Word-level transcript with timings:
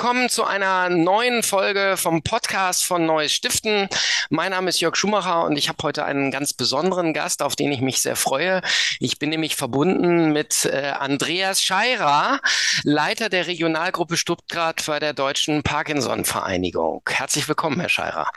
Herzlich 0.00 0.14
willkommen 0.14 0.30
zu 0.30 0.44
einer 0.44 0.88
neuen 0.88 1.42
Folge 1.42 1.94
vom 1.98 2.22
Podcast 2.22 2.86
von 2.86 3.04
Neues 3.04 3.34
Stiften. 3.34 3.86
Mein 4.30 4.52
Name 4.52 4.70
ist 4.70 4.80
Jörg 4.80 4.96
Schumacher 4.96 5.44
und 5.44 5.58
ich 5.58 5.68
habe 5.68 5.76
heute 5.82 6.06
einen 6.06 6.30
ganz 6.30 6.54
besonderen 6.54 7.12
Gast, 7.12 7.42
auf 7.42 7.54
den 7.54 7.70
ich 7.70 7.82
mich 7.82 8.00
sehr 8.00 8.16
freue. 8.16 8.62
Ich 8.98 9.18
bin 9.18 9.28
nämlich 9.28 9.56
verbunden 9.56 10.32
mit 10.32 10.64
äh, 10.64 10.92
Andreas 10.98 11.62
Scheirer, 11.62 12.40
Leiter 12.82 13.28
der 13.28 13.46
Regionalgruppe 13.46 14.16
Stuttgart 14.16 14.82
bei 14.86 15.00
der 15.00 15.12
Deutschen 15.12 15.62
Parkinson-Vereinigung. 15.62 17.02
Herzlich 17.06 17.46
willkommen, 17.46 17.78
Herr 17.78 17.90
Scheirer. 17.90 18.30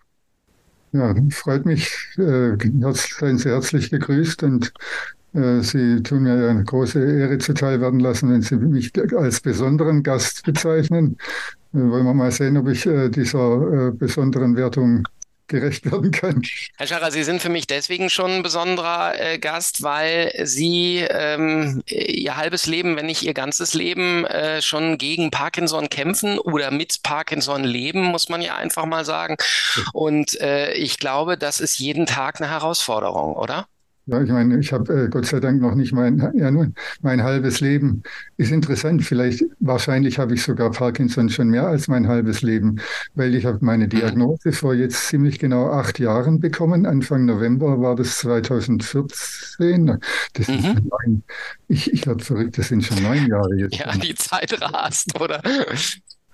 Ja, 0.92 1.16
freut 1.30 1.66
mich. 1.66 1.88
Äh, 2.18 2.58
seien 2.92 3.38
Sie 3.38 3.50
herzlich 3.50 3.90
gegrüßt 3.90 4.44
und 4.44 4.74
Sie 5.34 6.04
tun 6.04 6.24
mir 6.24 6.50
eine 6.50 6.64
große 6.64 7.20
Ehre 7.20 7.40
zuteil 7.40 7.82
werden 7.82 8.00
lassen, 8.00 8.32
wenn 8.32 8.44
Sie 8.44 8.56
mich 8.56 8.92
als 9.18 9.42
besonderen 9.42 10.04
Gast 10.04 10.44
bezeichnen. 10.44 11.18
Äh, 11.74 11.80
wollen 11.80 12.06
wir 12.06 12.14
mal 12.14 12.32
sehen, 12.32 12.56
ob 12.58 12.68
ich 12.68 12.86
äh, 12.86 13.10
dieser 13.10 13.92
besonderen 13.92 14.56
Wertung 14.56 15.08
gerecht 15.48 15.92
werden 15.92 16.12
kann. 16.12 16.42
Herr 16.78 16.88
Scharrer, 16.88 17.12
Sie 17.12 17.24
sind 17.24 17.42
für 17.42 17.50
mich 17.50 17.68
deswegen 17.68 18.10
schon 18.10 18.32
ein 18.32 18.44
besonderer 18.44 19.20
äh, 19.20 19.40
Gast, 19.40 19.84
weil 19.84 20.32
Sie 20.44 21.06
ähm, 21.10 21.84
Ihr 21.88 22.38
halbes 22.38 22.66
Leben, 22.66 22.96
wenn 22.96 23.06
nicht 23.06 23.24
Ihr 23.24 23.34
ganzes 23.34 23.74
Leben, 23.74 24.26
äh, 24.26 24.62
schon 24.62 24.98
gegen 24.98 25.32
Parkinson 25.32 25.90
kämpfen 25.90 26.40
oder 26.40 26.72
mit 26.72 27.04
Parkinson 27.04 27.64
leben, 27.64 28.04
muss 28.04 28.30
man 28.30 28.42
ja 28.42 28.56
einfach 28.56 28.86
mal 28.86 29.06
sagen. 29.06 29.36
Und 29.94 30.40
äh, 30.42 30.74
ich 30.74 30.98
glaube, 30.98 31.38
das 31.38 31.60
ist 31.60 31.78
jeden 31.78 32.06
Tag 32.06 32.40
eine 32.40 32.50
Herausforderung, 32.50 33.36
oder? 33.36 33.68
Ja, 34.06 34.22
ich 34.22 34.30
meine, 34.30 34.60
ich 34.60 34.74
habe 34.74 35.06
äh, 35.06 35.08
Gott 35.08 35.26
sei 35.26 35.40
Dank 35.40 35.62
noch 35.62 35.76
nicht 35.76 35.94
mein, 35.94 36.18
ja, 36.36 36.52
nur 36.52 36.74
mein 37.02 37.24
halbes 37.24 37.62
Leben. 37.62 38.04
Ist 38.36 38.52
interessant, 38.52 39.04
vielleicht, 39.04 39.46
wahrscheinlich 39.62 40.20
habe 40.20 40.34
ich 40.34 40.44
sogar 40.44 40.72
Parkinson 40.72 41.30
schon 41.30 41.48
mehr 41.48 41.68
als 41.68 41.88
mein 41.88 42.10
halbes 42.10 42.42
Leben, 42.42 42.82
weil 43.16 43.34
ich 43.34 43.46
habe 43.46 43.60
meine 43.62 43.88
Diagnose 43.88 44.52
vor 44.52 44.74
jetzt 44.74 45.08
ziemlich 45.08 45.40
genau 45.40 45.70
acht 45.72 46.00
Jahren 46.00 46.42
bekommen. 46.42 46.86
Anfang 46.86 47.26
November 47.26 47.80
war 47.80 47.96
das 47.96 48.18
2014. 48.18 50.00
Das 50.34 50.48
mhm. 50.50 50.54
ist 50.56 50.66
neun, 50.66 51.24
ich, 51.70 51.94
ich 51.94 52.06
werde 52.06 52.24
verrückt, 52.24 52.58
das 52.58 52.68
sind 52.68 52.84
schon 52.84 53.02
neun 53.02 53.26
Jahre 53.28 53.56
jetzt. 53.56 53.78
Ja, 53.78 53.90
die 53.96 54.16
Zeit 54.16 54.62
rast, 54.62 55.18
oder? 55.20 55.42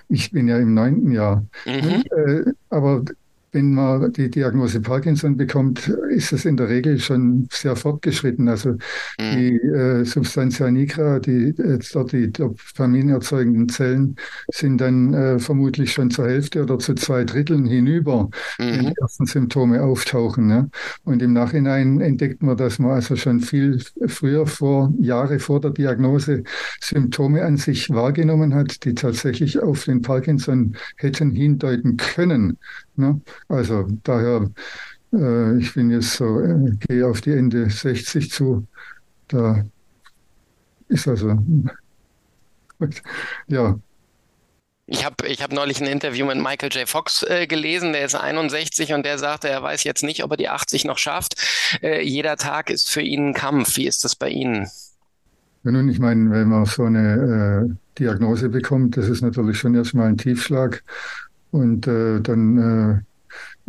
Ich 0.07 0.31
bin 0.31 0.47
ja 0.47 0.57
im 0.57 0.73
neunten 0.73 1.11
Jahr. 1.11 1.45
Mhm. 1.67 1.73
Und, 1.73 2.11
äh, 2.13 2.51
aber 2.71 3.03
wenn 3.52 3.73
man 3.73 4.11
die 4.14 4.30
Diagnose 4.30 4.81
Parkinson 4.81 5.36
bekommt, 5.38 5.88
ist 6.09 6.31
es 6.33 6.45
in 6.45 6.58
der 6.58 6.69
Regel 6.69 7.00
schon 7.00 7.47
sehr 7.52 7.75
fortgeschritten. 7.75 8.47
Also 8.47 8.72
mhm. 8.72 8.78
die 9.17 9.55
äh, 9.55 10.05
Substantia 10.05 10.69
nigra, 10.69 11.19
die 11.19 11.50
äh, 11.50 11.80
dort 11.94 12.11
die 12.11 12.31
Dopamin 12.31 13.09
erzeugenden 13.09 13.70
Zellen, 13.70 14.16
sind 14.52 14.80
dann 14.81 15.14
äh, 15.14 15.39
vermutlich 15.39 15.92
schon 15.94 16.11
zur 16.11 16.27
Hälfte 16.27 16.61
oder 16.64 16.80
zu 16.80 16.94
zwei 16.95 17.23
Dritteln 17.23 17.66
hinüber, 17.66 18.30
mhm. 18.59 18.64
wenn 18.64 18.86
die 18.88 18.97
ersten 19.02 19.25
Symptome 19.25 19.81
auftauchen. 19.81 20.47
Ne? 20.47 20.70
Und 21.03 21.22
im 21.22 21.33
Nachhinein 21.33 22.02
entdeckt 22.02 22.44
man, 22.44 22.58
dass 22.58 22.80
man 22.80 22.92
also 22.92 23.16
schon 23.16 23.39
viel 23.39 23.81
früher, 24.08 24.45
vor 24.45 24.94
Jahre 25.00 25.39
vor 25.39 25.59
der 25.59 25.72
Diagnose, 25.72 26.44
Symptome 26.81 27.44
an 27.44 27.58
sich 27.58 27.89
wahrgenommen 27.89 28.53
hat, 28.53 28.83
die 28.86 28.94
tatsächlich 28.94 29.59
auf 29.59 29.86
den 29.86 30.02
Parkinson 30.02 30.75
hätten 30.97 31.31
hindeuten 31.31 31.97
können. 31.97 32.58
Ne? 32.95 33.22
Also 33.47 33.87
daher, 34.03 34.49
äh, 35.13 35.57
ich 35.57 35.73
bin 35.73 35.89
jetzt 35.91 36.13
so, 36.13 36.39
äh, 36.39 36.71
gehe 36.87 37.08
auf 37.08 37.21
die 37.21 37.31
Ende 37.31 37.69
60 37.69 38.31
zu. 38.31 38.67
Da 39.27 39.64
ist 40.87 41.08
also, 41.08 41.37
ja. 43.47 43.80
Ich 44.91 45.05
habe 45.05 45.27
ich 45.27 45.43
hab 45.43 45.53
neulich 45.53 45.80
ein 45.80 45.87
Interview 45.87 46.25
mit 46.25 46.37
Michael 46.37 46.71
J. 46.71 46.89
Fox 46.89 47.21
äh, 47.21 47.45
gelesen, 47.45 47.93
der 47.93 48.05
ist 48.05 48.15
61 48.15 48.93
und 48.93 49.05
der 49.05 49.19
sagte, 49.19 49.47
er 49.47 49.61
weiß 49.61 49.83
jetzt 49.83 50.02
nicht, 50.02 50.23
ob 50.23 50.31
er 50.31 50.37
die 50.37 50.49
80 50.49 50.85
noch 50.85 50.97
schafft. 50.97 51.35
Äh, 51.83 52.02
jeder 52.02 52.37
Tag 52.37 52.71
ist 52.71 52.89
für 52.89 53.02
ihn 53.02 53.30
ein 53.30 53.33
Kampf. 53.35 53.77
Wie 53.77 53.85
ist 53.85 54.03
das 54.03 54.15
bei 54.15 54.30
Ihnen? 54.30 54.67
Ja, 55.64 55.71
nun, 55.71 55.89
ich 55.89 55.99
meine, 55.99 56.31
wenn 56.31 56.47
man 56.47 56.65
so 56.65 56.85
eine 56.85 57.67
äh, 57.69 57.75
Diagnose 57.99 58.49
bekommt, 58.49 58.97
das 58.97 59.09
ist 59.09 59.21
natürlich 59.21 59.59
schon 59.59 59.75
erstmal 59.75 60.08
ein 60.08 60.17
Tiefschlag. 60.17 60.83
Und 61.52 61.85
äh, 61.85 62.21
dann 62.21 62.58
äh, 62.58 63.02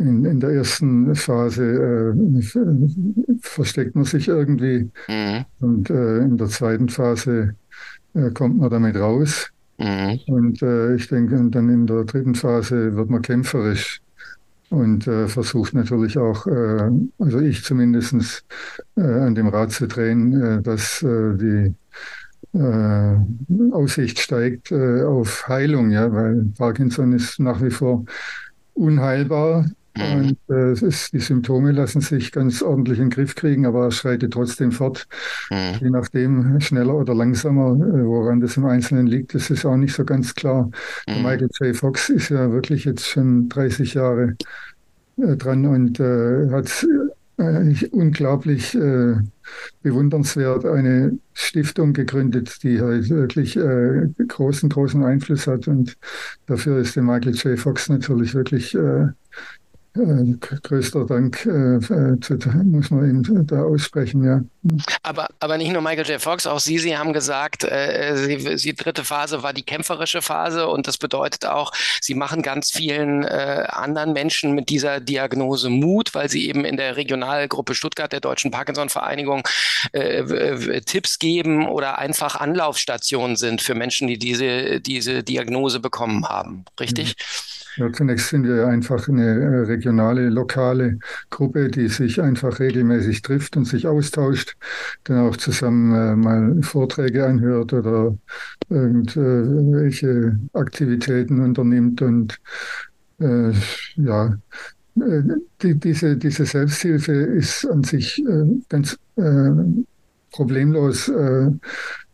in, 0.01 0.25
in, 0.25 0.39
der 0.39 0.51
ersten 0.51 1.15
Phase 1.15 2.13
äh, 2.13 3.37
versteckt 3.41 3.95
man 3.95 4.05
sich 4.05 4.27
irgendwie. 4.27 4.89
Mhm. 5.07 5.45
Und 5.59 5.89
äh, 5.89 6.19
in 6.19 6.37
der 6.37 6.47
zweiten 6.47 6.89
Phase 6.89 7.55
äh, 8.13 8.31
kommt 8.31 8.57
man 8.57 8.69
damit 8.69 8.95
raus. 8.95 9.49
Mhm. 9.77 10.19
Und 10.27 10.61
äh, 10.61 10.95
ich 10.95 11.07
denke, 11.07 11.35
und 11.35 11.55
dann 11.55 11.69
in 11.69 11.87
der 11.87 12.03
dritten 12.03 12.35
Phase 12.35 12.95
wird 12.95 13.09
man 13.09 13.21
kämpferisch 13.21 14.01
und 14.69 15.07
äh, 15.07 15.27
versucht 15.27 15.73
natürlich 15.73 16.17
auch, 16.17 16.47
äh, 16.47 16.89
also 17.19 17.39
ich 17.39 17.63
zumindest 17.63 18.45
an 18.95 19.35
dem 19.35 19.47
Rad 19.47 19.71
zu 19.71 19.87
drehen, 19.87 20.63
dass 20.63 20.99
die 21.01 21.73
äh, 22.53 23.15
Aussicht 23.71 24.19
steigt 24.19 24.71
äh, 24.71 25.03
auf 25.03 25.47
Heilung, 25.47 25.91
ja, 25.91 26.11
weil 26.11 26.45
Parkinson 26.57 27.13
ist 27.13 27.39
nach 27.39 27.61
wie 27.61 27.69
vor 27.69 28.05
unheilbar. 28.73 29.65
Mhm. 29.97 30.03
Und 30.03 30.37
äh, 30.49 30.87
ist, 30.87 31.11
die 31.13 31.19
Symptome 31.19 31.71
lassen 31.71 32.01
sich 32.01 32.31
ganz 32.31 32.61
ordentlich 32.61 32.99
in 32.99 33.05
den 33.05 33.09
Griff 33.11 33.35
kriegen, 33.35 33.65
aber 33.65 33.85
er 33.85 33.91
schreitet 33.91 34.33
trotzdem 34.33 34.71
fort. 34.71 35.07
Mhm. 35.49 35.77
Je 35.81 35.89
nachdem, 35.89 36.61
schneller 36.61 36.95
oder 36.95 37.13
langsamer, 37.13 37.73
äh, 37.73 38.05
woran 38.05 38.39
das 38.39 38.57
im 38.57 38.65
Einzelnen 38.65 39.07
liegt, 39.07 39.35
das 39.35 39.49
ist 39.49 39.65
auch 39.65 39.77
nicht 39.77 39.93
so 39.93 40.05
ganz 40.05 40.33
klar. 40.33 40.69
Mhm. 41.07 41.23
Michael 41.23 41.49
J. 41.59 41.75
Fox 41.75 42.09
ist 42.09 42.29
ja 42.29 42.51
wirklich 42.51 42.85
jetzt 42.85 43.07
schon 43.07 43.49
30 43.49 43.93
Jahre 43.93 44.37
äh, 45.17 45.35
dran 45.35 45.65
und 45.65 45.99
äh, 45.99 46.49
hat 46.51 46.87
äh, 47.37 47.87
unglaublich 47.91 48.75
äh, 48.75 49.15
bewundernswert 49.81 50.65
eine 50.65 51.17
Stiftung 51.33 51.91
gegründet, 51.91 52.63
die 52.63 52.79
halt 52.79 53.09
wirklich 53.09 53.59
großen, 54.27 54.69
großen 54.69 55.03
Einfluss 55.03 55.47
hat. 55.47 55.67
Und 55.67 55.97
dafür 56.45 56.77
ist 56.77 56.95
der 56.95 57.03
Michael 57.03 57.33
J. 57.33 57.59
Fox 57.59 57.89
natürlich 57.89 58.35
wirklich 58.35 58.77
äh, 59.97 60.01
äh, 60.01 60.37
größter 60.39 61.05
Dank 61.05 61.45
äh, 61.45 61.79
zu, 62.21 62.37
muss 62.63 62.91
man 62.91 63.09
ihm 63.09 63.47
da 63.47 63.63
aussprechen, 63.63 64.23
ja. 64.23 64.41
Aber, 65.03 65.27
aber 65.39 65.57
nicht 65.57 65.71
nur 65.71 65.81
Michael 65.81 66.07
J. 66.07 66.21
Fox, 66.21 66.47
auch 66.47 66.59
Sie, 66.59 66.77
Sie 66.77 66.97
haben 66.97 67.13
gesagt, 67.13 67.63
äh, 67.63 68.55
die 68.55 68.73
dritte 68.73 69.03
Phase 69.03 69.43
war 69.43 69.53
die 69.53 69.63
kämpferische 69.63 70.21
Phase 70.21 70.67
und 70.67 70.87
das 70.87 70.97
bedeutet 70.97 71.45
auch, 71.45 71.73
Sie 71.99 72.13
machen 72.13 72.41
ganz 72.41 72.71
vielen 72.71 73.23
äh, 73.23 73.65
anderen 73.69 74.13
Menschen 74.13 74.53
mit 74.53 74.69
dieser 74.69 74.99
Diagnose 74.99 75.69
Mut, 75.69 76.13
weil 76.13 76.29
Sie 76.29 76.47
eben 76.47 76.63
in 76.63 76.77
der 76.77 76.95
Regionalgruppe 76.95 77.75
Stuttgart 77.75 78.11
der 78.13 78.21
Deutschen 78.21 78.51
Parkinson-Vereinigung 78.51 79.47
äh, 79.91 80.81
Tipps 80.81 81.19
geben 81.19 81.67
oder 81.67 81.99
einfach 81.99 82.35
Anlaufstationen 82.35 83.35
sind 83.35 83.61
für 83.61 83.75
Menschen, 83.75 84.07
die 84.07 84.17
diese, 84.17 84.79
diese 84.79 85.23
Diagnose 85.23 85.79
bekommen 85.79 86.29
haben. 86.29 86.65
Richtig? 86.79 87.09
Ja. 87.09 87.60
Ja, 87.77 87.91
zunächst 87.91 88.29
sind 88.29 88.45
wir 88.45 88.67
einfach 88.67 89.07
eine 89.07 89.25
äh, 89.25 89.59
regionale, 89.61 90.29
lokale 90.29 90.99
Gruppe, 91.29 91.69
die 91.69 91.87
sich 91.87 92.21
einfach 92.21 92.59
regelmäßig 92.59 93.21
trifft 93.21 93.55
und 93.55 93.63
sich 93.65 93.87
austauscht, 93.87 94.57
dann 95.05 95.19
auch 95.19 95.37
zusammen 95.37 95.93
äh, 95.95 96.15
mal 96.15 96.61
Vorträge 96.63 97.25
anhört 97.25 97.71
oder 97.71 98.17
irgendwelche 98.69 100.37
Aktivitäten 100.53 101.39
unternimmt 101.41 102.01
und 102.01 102.39
äh, 103.19 103.51
ja, 103.95 104.37
äh, 104.95 105.21
die, 105.61 105.75
diese, 105.75 106.17
diese 106.17 106.45
Selbsthilfe 106.45 107.13
ist 107.13 107.65
an 107.65 107.83
sich 107.83 108.19
äh, 108.19 108.45
ganz 108.67 108.97
problemlos 110.31 111.11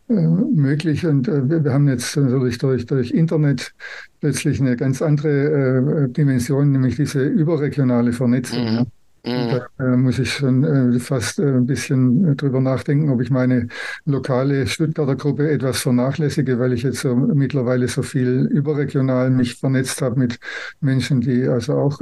möglich. 0.07 1.06
Und 1.06 1.27
äh, 1.27 1.63
wir 1.63 1.74
haben 1.74 1.88
jetzt 1.88 2.15
natürlich 2.15 2.57
durch, 2.57 2.86
durch 2.86 3.12
Internet 3.12 3.74
plötzlich 4.19 4.59
eine 4.62 4.75
ganz 4.75 5.01
andere 5.01 6.06
äh, 6.07 6.09
Dimension, 6.09 6.71
nämlich 6.71 6.95
diese 6.95 7.24
überregionale 7.24 8.13
Vernetzung. 8.13 8.63
Mhm. 8.63 8.86
Mhm. 9.27 9.59
Da 9.77 9.86
äh, 9.86 9.98
muss 9.98 10.19
ich 10.19 10.31
schon 10.31 10.63
äh, 10.63 11.00
fast 11.00 11.39
äh, 11.39 11.44
ein 11.44 11.65
bisschen 11.65 12.38
drüber 12.38 12.62
nachdenken, 12.62 13.09
ob 13.09 13.21
ich 13.21 13.30
meine 13.30 13.68
lokale 14.06 14.68
Stuttgarter 14.68 15.15
Gruppe 15.15 15.50
etwas 15.50 15.81
vernachlässige, 15.81 16.60
weil 16.60 16.74
ich 16.74 16.83
jetzt 16.83 17.00
so 17.00 17.15
mittlerweile 17.15 17.88
so 17.88 18.03
viel 18.03 18.48
überregional 18.51 19.30
mich 19.30 19.56
vernetzt 19.56 20.01
habe 20.01 20.19
mit 20.19 20.39
Menschen, 20.80 21.21
die 21.21 21.48
also 21.48 21.74
auch 21.74 22.00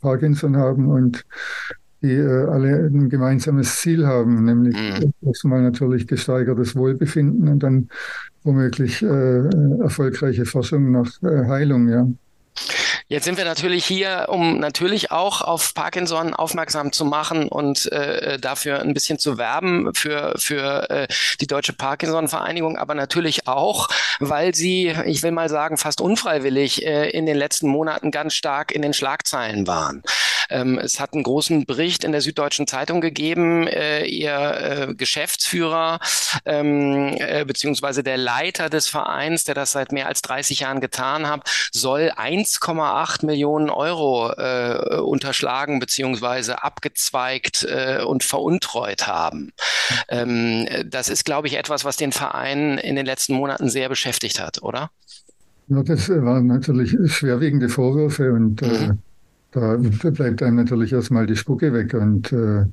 Parkinson 0.00 0.56
haben 0.56 0.86
und 0.88 1.24
die 2.04 2.12
äh, 2.12 2.46
alle 2.48 2.86
ein 2.86 3.08
gemeinsames 3.08 3.80
Ziel 3.80 4.06
haben, 4.06 4.44
nämlich 4.44 4.76
mhm. 4.76 5.12
erstmal 5.26 5.62
natürlich 5.62 6.06
gesteigertes 6.06 6.76
Wohlbefinden 6.76 7.48
und 7.48 7.62
dann 7.62 7.88
womöglich 8.42 9.02
äh, 9.02 9.48
erfolgreiche 9.82 10.44
Forschung 10.44 10.92
nach 10.92 11.10
äh, 11.22 11.48
Heilung, 11.48 11.88
ja. 11.88 12.06
Jetzt 13.08 13.24
sind 13.24 13.36
wir 13.36 13.44
natürlich 13.44 13.84
hier, 13.84 14.26
um 14.28 14.58
natürlich 14.58 15.10
auch 15.10 15.42
auf 15.42 15.74
Parkinson 15.74 16.32
aufmerksam 16.32 16.90
zu 16.92 17.04
machen 17.04 17.48
und 17.48 17.90
äh, 17.92 18.38
dafür 18.38 18.80
ein 18.80 18.94
bisschen 18.94 19.18
zu 19.18 19.36
werben 19.36 19.92
für, 19.94 20.34
für 20.36 20.88
äh, 20.88 21.06
die 21.40 21.46
Deutsche 21.46 21.74
Parkinson-Vereinigung, 21.74 22.78
aber 22.78 22.94
natürlich 22.94 23.46
auch, 23.46 23.88
weil 24.20 24.54
sie, 24.54 24.94
ich 25.04 25.22
will 25.22 25.32
mal 25.32 25.48
sagen, 25.50 25.76
fast 25.76 26.00
unfreiwillig 26.00 26.86
äh, 26.86 27.10
in 27.10 27.26
den 27.26 27.36
letzten 27.36 27.68
Monaten 27.68 28.10
ganz 28.10 28.34
stark 28.34 28.72
in 28.72 28.82
den 28.82 28.94
Schlagzeilen 28.94 29.66
waren. 29.66 30.02
Ähm, 30.50 30.78
es 30.78 31.00
hat 31.00 31.14
einen 31.14 31.22
großen 31.22 31.66
Bericht 31.66 32.04
in 32.04 32.12
der 32.12 32.20
Süddeutschen 32.20 32.66
Zeitung 32.66 33.00
gegeben. 33.00 33.66
Äh, 33.66 34.06
ihr 34.06 34.88
äh, 34.88 34.94
Geschäftsführer 34.94 36.00
ähm, 36.44 37.14
äh, 37.18 37.44
beziehungsweise 37.44 38.02
der 38.02 38.16
Leiter 38.16 38.70
des 38.70 38.88
Vereins, 38.88 39.44
der 39.44 39.54
das 39.54 39.72
seit 39.72 39.92
mehr 39.92 40.06
als 40.06 40.22
30 40.22 40.60
Jahren 40.60 40.80
getan 40.80 41.28
hat, 41.28 41.48
soll 41.72 42.12
1,8 42.16 43.26
Millionen 43.26 43.70
Euro 43.70 44.32
äh, 44.32 44.98
unterschlagen 44.98 45.80
beziehungsweise 45.80 46.62
abgezweigt 46.62 47.64
äh, 47.68 48.02
und 48.02 48.24
veruntreut 48.24 49.06
haben. 49.06 49.52
Ähm, 50.08 50.66
das 50.86 51.08
ist, 51.08 51.24
glaube 51.24 51.48
ich, 51.48 51.56
etwas, 51.56 51.84
was 51.84 51.96
den 51.96 52.12
Verein 52.12 52.78
in 52.78 52.96
den 52.96 53.06
letzten 53.06 53.34
Monaten 53.34 53.68
sehr 53.68 53.88
beschäftigt 53.88 54.40
hat, 54.40 54.62
oder? 54.62 54.90
Ja, 55.68 55.82
das 55.82 56.08
waren 56.10 56.46
natürlich 56.46 56.96
schwerwiegende 57.12 57.68
Vorwürfe 57.68 58.32
und 58.32 58.60
äh, 58.62 58.66
mhm. 58.66 58.90
äh, 58.90 58.94
da 59.54 59.76
bleibt 59.76 60.42
einem 60.42 60.56
natürlich 60.56 60.92
erstmal 60.92 61.26
die 61.26 61.36
Spucke 61.36 61.72
weg. 61.72 61.94
Und 61.94 62.32
äh, 62.32 62.64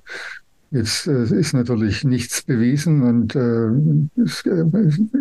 Jetzt 0.73 1.05
äh, 1.05 1.23
ist 1.23 1.53
natürlich 1.53 2.05
nichts 2.05 2.43
bewiesen 2.43 3.01
und 3.01 3.35
äh, 3.35 3.71
es, 4.23 4.45
äh, 4.45 4.63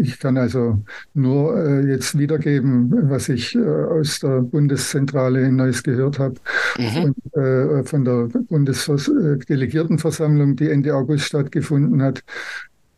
ich 0.01 0.21
kann 0.21 0.37
also 0.37 0.79
nur 1.13 1.59
äh, 1.59 1.89
jetzt 1.89 2.17
wiedergeben, 2.17 3.11
was 3.11 3.29
ich 3.29 3.57
äh, 3.57 3.59
aus 3.59 4.21
der 4.21 4.43
Bundeszentrale 4.43 5.43
in 5.43 5.57
Neuss 5.57 5.83
gehört 5.83 6.21
habe 6.21 6.37
mhm. 6.79 7.17
und 7.35 7.89
von 7.89 8.05
der 8.05 8.29
Bundesdelegiertenversammlung, 8.49 10.55
die 10.55 10.71
Ende 10.71 10.95
August 10.95 11.25
stattgefunden 11.25 12.01
hat. 12.01 12.23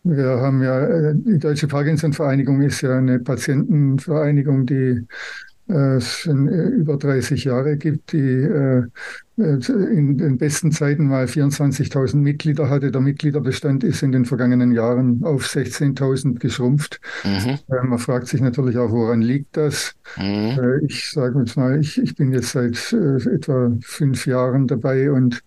Wir 0.05 0.41
haben 0.41 0.62
ja, 0.62 1.14
die 1.14 1.38
Deutsche 1.38 1.69
Parkinson-Vereinigung 1.69 2.61
ist 2.61 2.82
ja 2.82 2.99
eine 2.99 3.19
Patientenvereinigung, 3.20 4.67
die 4.67 5.06
es 5.67 6.19
schon 6.19 6.49
über 6.49 6.97
30 6.97 7.44
Jahre 7.44 7.76
gibt, 7.76 8.12
die 8.12 8.47
in 9.37 10.19
den 10.19 10.37
besten 10.37 10.73
Zeiten 10.73 11.06
mal 11.06 11.25
24.000 11.25 12.17
Mitglieder 12.17 12.69
hatte. 12.69 12.91
Der 12.91 13.00
Mitgliederbestand 13.00 13.82
ist 13.82 14.03
in 14.03 14.12
den 14.12 14.26
vergangenen 14.26 14.73
Jahren 14.73 15.25
auf 15.25 15.47
16.000 15.47 16.38
geschrumpft. 16.38 17.00
Mhm. 17.25 17.59
Äh, 17.70 17.87
man 17.87 17.99
fragt 17.99 18.29
sich 18.29 18.41
natürlich 18.41 18.76
auch, 18.76 18.91
woran 18.91 19.23
liegt 19.23 19.56
das? 19.56 19.94
Mhm. 20.19 20.59
Äh, 20.59 20.85
ich 20.85 21.11
sage 21.11 21.38
jetzt 21.38 21.56
mal, 21.56 21.81
ich, 21.81 22.00
ich 22.00 22.14
bin 22.14 22.32
jetzt 22.32 22.50
seit 22.50 22.93
äh, 22.93 23.17
etwa 23.35 23.73
fünf 23.82 24.26
Jahren 24.26 24.67
dabei 24.67 25.11
und 25.11 25.43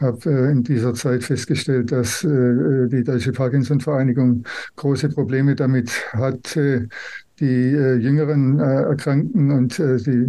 habe 0.00 0.30
in 0.30 0.62
dieser 0.62 0.94
Zeit 0.94 1.24
festgestellt, 1.24 1.90
dass 1.90 2.20
die 2.20 3.02
Deutsche 3.02 3.32
Parkinson-Vereinigung 3.32 4.44
große 4.76 5.08
Probleme 5.08 5.56
damit 5.56 5.90
hatte, 6.12 6.88
die 7.40 7.74
äh, 7.74 7.96
jüngeren 7.96 8.58
äh, 8.58 8.82
Erkrankten 8.82 9.50
und 9.50 9.78
äh, 9.78 9.98
die, 9.98 10.26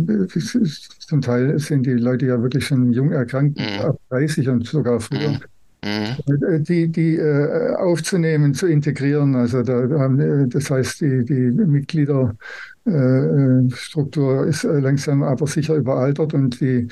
zum 1.00 1.22
Teil 1.22 1.58
sind 1.60 1.86
die 1.86 1.94
Leute 1.94 2.26
ja 2.28 2.42
wirklich 2.42 2.68
schon 2.68 2.92
jung 2.94 3.12
erkrankt, 3.12 3.60
mhm. 3.60 3.82
ab 3.82 4.00
30 4.10 4.48
und 4.50 4.68
sogar 4.68 5.00
früher. 5.00 5.30
Mhm. 5.30 5.40
mhm. 5.84 6.18
Äh, 6.44 6.60
die, 6.60 6.90
die 6.90 7.16
äh, 7.16 7.74
aufzunehmen, 7.76 8.54
zu 8.54 8.68
integrieren. 8.68 9.36
Also 9.36 9.64
da 9.64 9.88
haben, 10.00 10.20
äh, 10.20 10.48
das 10.48 10.70
heißt, 10.70 11.02
die, 11.02 11.26
die 11.26 11.52
Mitgliederstruktur 11.52 14.46
ist 14.48 14.64
langsam 14.64 15.24
aber 15.24 15.48
sicher 15.48 15.76
überaltert 15.76 16.34
und 16.34 16.62
die 16.62 16.88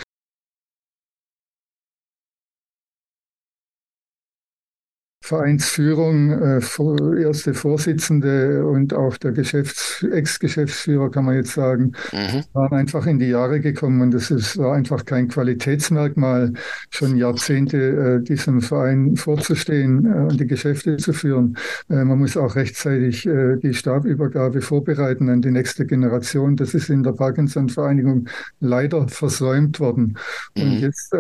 Vereinsführung, 5.28 6.32
äh, 6.32 7.22
erste 7.22 7.54
Vorsitzende 7.54 8.66
und 8.66 8.94
auch 8.94 9.18
der 9.18 9.34
Geschäfts-, 9.34 10.04
Ex-Geschäftsführer, 10.04 11.12
kann 11.12 11.26
man 11.26 11.36
jetzt 11.36 11.54
sagen, 11.54 11.92
mhm. 12.14 12.44
waren 12.54 12.78
einfach 12.78 13.06
in 13.06 13.20
die 13.20 13.28
Jahre 13.28 13.60
gekommen 13.60 14.02
und 14.02 14.14
das 14.14 14.32
ist, 14.32 14.58
war 14.58 14.74
einfach 14.74 15.04
kein 15.04 15.28
Qualitätsmerkmal, 15.28 16.54
schon 16.92 17.18
Jahrzehnte 17.18 17.78
äh, 17.78 18.24
diesem 18.24 18.62
Verein 18.62 19.18
vorzustehen 19.18 20.06
äh, 20.06 20.32
und 20.32 20.40
die 20.40 20.48
Geschäfte 20.48 20.96
zu 20.96 21.12
führen. 21.12 21.58
Äh, 21.90 22.06
man 22.06 22.20
muss 22.20 22.38
auch 22.38 22.56
rechtzeitig 22.56 23.26
äh, 23.26 23.58
die 23.58 23.74
Stabübergabe 23.74 24.62
vorbereiten 24.62 25.30
an 25.30 25.42
die 25.42 25.52
nächste 25.52 25.86
Generation. 25.86 26.56
Das 26.56 26.74
ist 26.74 26.90
in 26.90 27.04
der 27.04 27.12
Parkinson-Vereinigung 27.12 28.30
leider 28.62 29.10
versäumt 29.10 29.82
worden. 29.82 30.18
Mhm. 30.56 30.64
Und 30.64 30.80
jetzt 30.80 31.14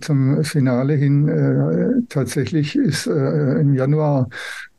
zum 0.00 0.44
Finale 0.44 0.94
hin 0.94 2.06
tatsächlich 2.08 2.76
ist 2.76 3.06
im 3.56 3.74
Januar 3.74 4.28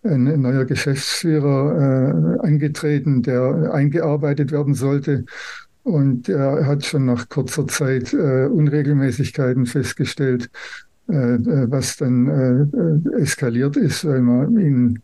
ein 0.04 0.42
neuer 0.42 0.66
Geschäftsführer 0.66 2.39
äh, 2.42 2.48
angetreten, 2.48 3.21
der 3.21 3.74
eingearbeitet 3.74 4.51
werden 4.51 4.74
sollte. 4.74 5.25
Und 5.83 6.30
er 6.30 6.66
hat 6.66 6.86
schon 6.86 7.06
nach 7.06 7.30
kurzer 7.30 7.68
Zeit 7.68 8.13
äh, 8.13 8.45
Unregelmäßigkeiten 8.45 9.66
festgestellt, 9.66 10.50
äh, 11.10 11.36
äh 11.36 11.71
was 11.71 11.98
dann 11.98 12.27
äh, 12.27 13.21
eskaliert 13.21 13.75
ist, 13.77 14.06
weil 14.06 14.21
man 14.21 14.57
ihn, 14.60 15.00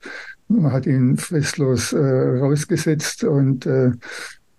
man 0.48 0.72
hat 0.72 0.86
ihn 0.86 1.18
fristlos 1.18 1.94
rausgesetzt 1.94 3.24
und 3.24 3.66
er 3.66 3.94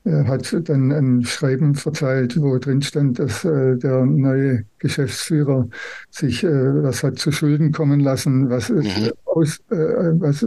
hat 0.06 0.69
dann 0.69 0.93
ein 0.93 1.25
Schreiben 1.25 1.75
verteilt, 1.75 2.41
wo 2.41 2.58
drin 2.58 2.82
stand, 2.82 3.19
dass 3.19 3.44
äh, 3.44 3.76
der 3.76 4.06
neue 4.06 4.64
Geschäftsführer 4.79 5.69
sich 6.11 6.44
äh, 6.44 6.82
was 6.82 7.03
hat 7.03 7.19
zu 7.19 7.32
Schulden 7.32 7.73
kommen 7.73 8.00
lassen, 8.00 8.49
was 8.49 8.70
es 8.70 8.85
mhm. 8.85 9.11
aus, 9.25 9.58
äh, 9.70 9.76
was 9.76 10.47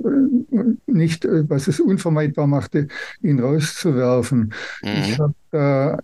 nicht, 0.88 1.28
was 1.28 1.68
es 1.68 1.80
unvermeidbar 1.80 2.48
machte, 2.48 2.88
ihn 3.22 3.40
rauszuwerfen. 3.40 4.54
Mhm. 4.82 4.90
Ich 5.02 5.20
habe 5.20 5.34
da 5.52 6.00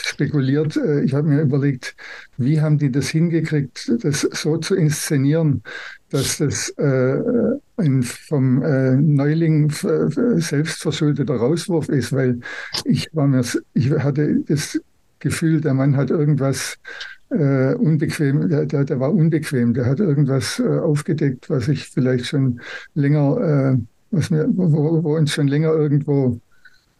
spekuliert. 0.00 0.78
Ich 1.04 1.14
habe 1.14 1.28
mir 1.28 1.40
überlegt, 1.40 1.96
wie 2.36 2.60
haben 2.60 2.78
die 2.78 2.92
das 2.92 3.08
hingekriegt, 3.08 3.90
das 4.04 4.20
so 4.20 4.58
zu 4.58 4.76
inszenieren, 4.76 5.62
dass 6.10 6.38
das 6.38 6.72
ein 7.78 8.02
vom 8.02 8.62
äh, 8.62 8.96
Neuling 8.96 9.70
selbstverschuldeter 9.70 11.36
Rauswurf 11.36 11.88
ist, 11.88 12.12
weil 12.12 12.40
ich 12.84 13.08
war 13.14 13.26
mir, 13.26 13.42
ich 13.74 13.90
hatte 13.90 14.40
das 14.46 14.80
Gefühl, 15.18 15.60
der 15.60 15.74
Mann 15.74 15.96
hat 15.96 16.10
irgendwas 16.10 16.78
äh, 17.30 17.74
unbequem, 17.74 18.48
der, 18.48 18.66
der, 18.66 18.84
der, 18.84 19.00
war 19.00 19.12
unbequem, 19.12 19.74
der 19.74 19.86
hat 19.86 20.00
irgendwas 20.00 20.58
äh, 20.58 20.78
aufgedeckt, 20.78 21.50
was 21.50 21.68
ich 21.68 21.88
vielleicht 21.88 22.26
schon 22.26 22.60
länger, 22.94 23.76
äh, 23.76 23.78
was 24.10 24.30
mir, 24.30 24.48
wo, 24.48 25.02
wo 25.02 25.16
uns 25.16 25.32
schon 25.32 25.48
länger 25.48 25.72
irgendwo 25.72 26.40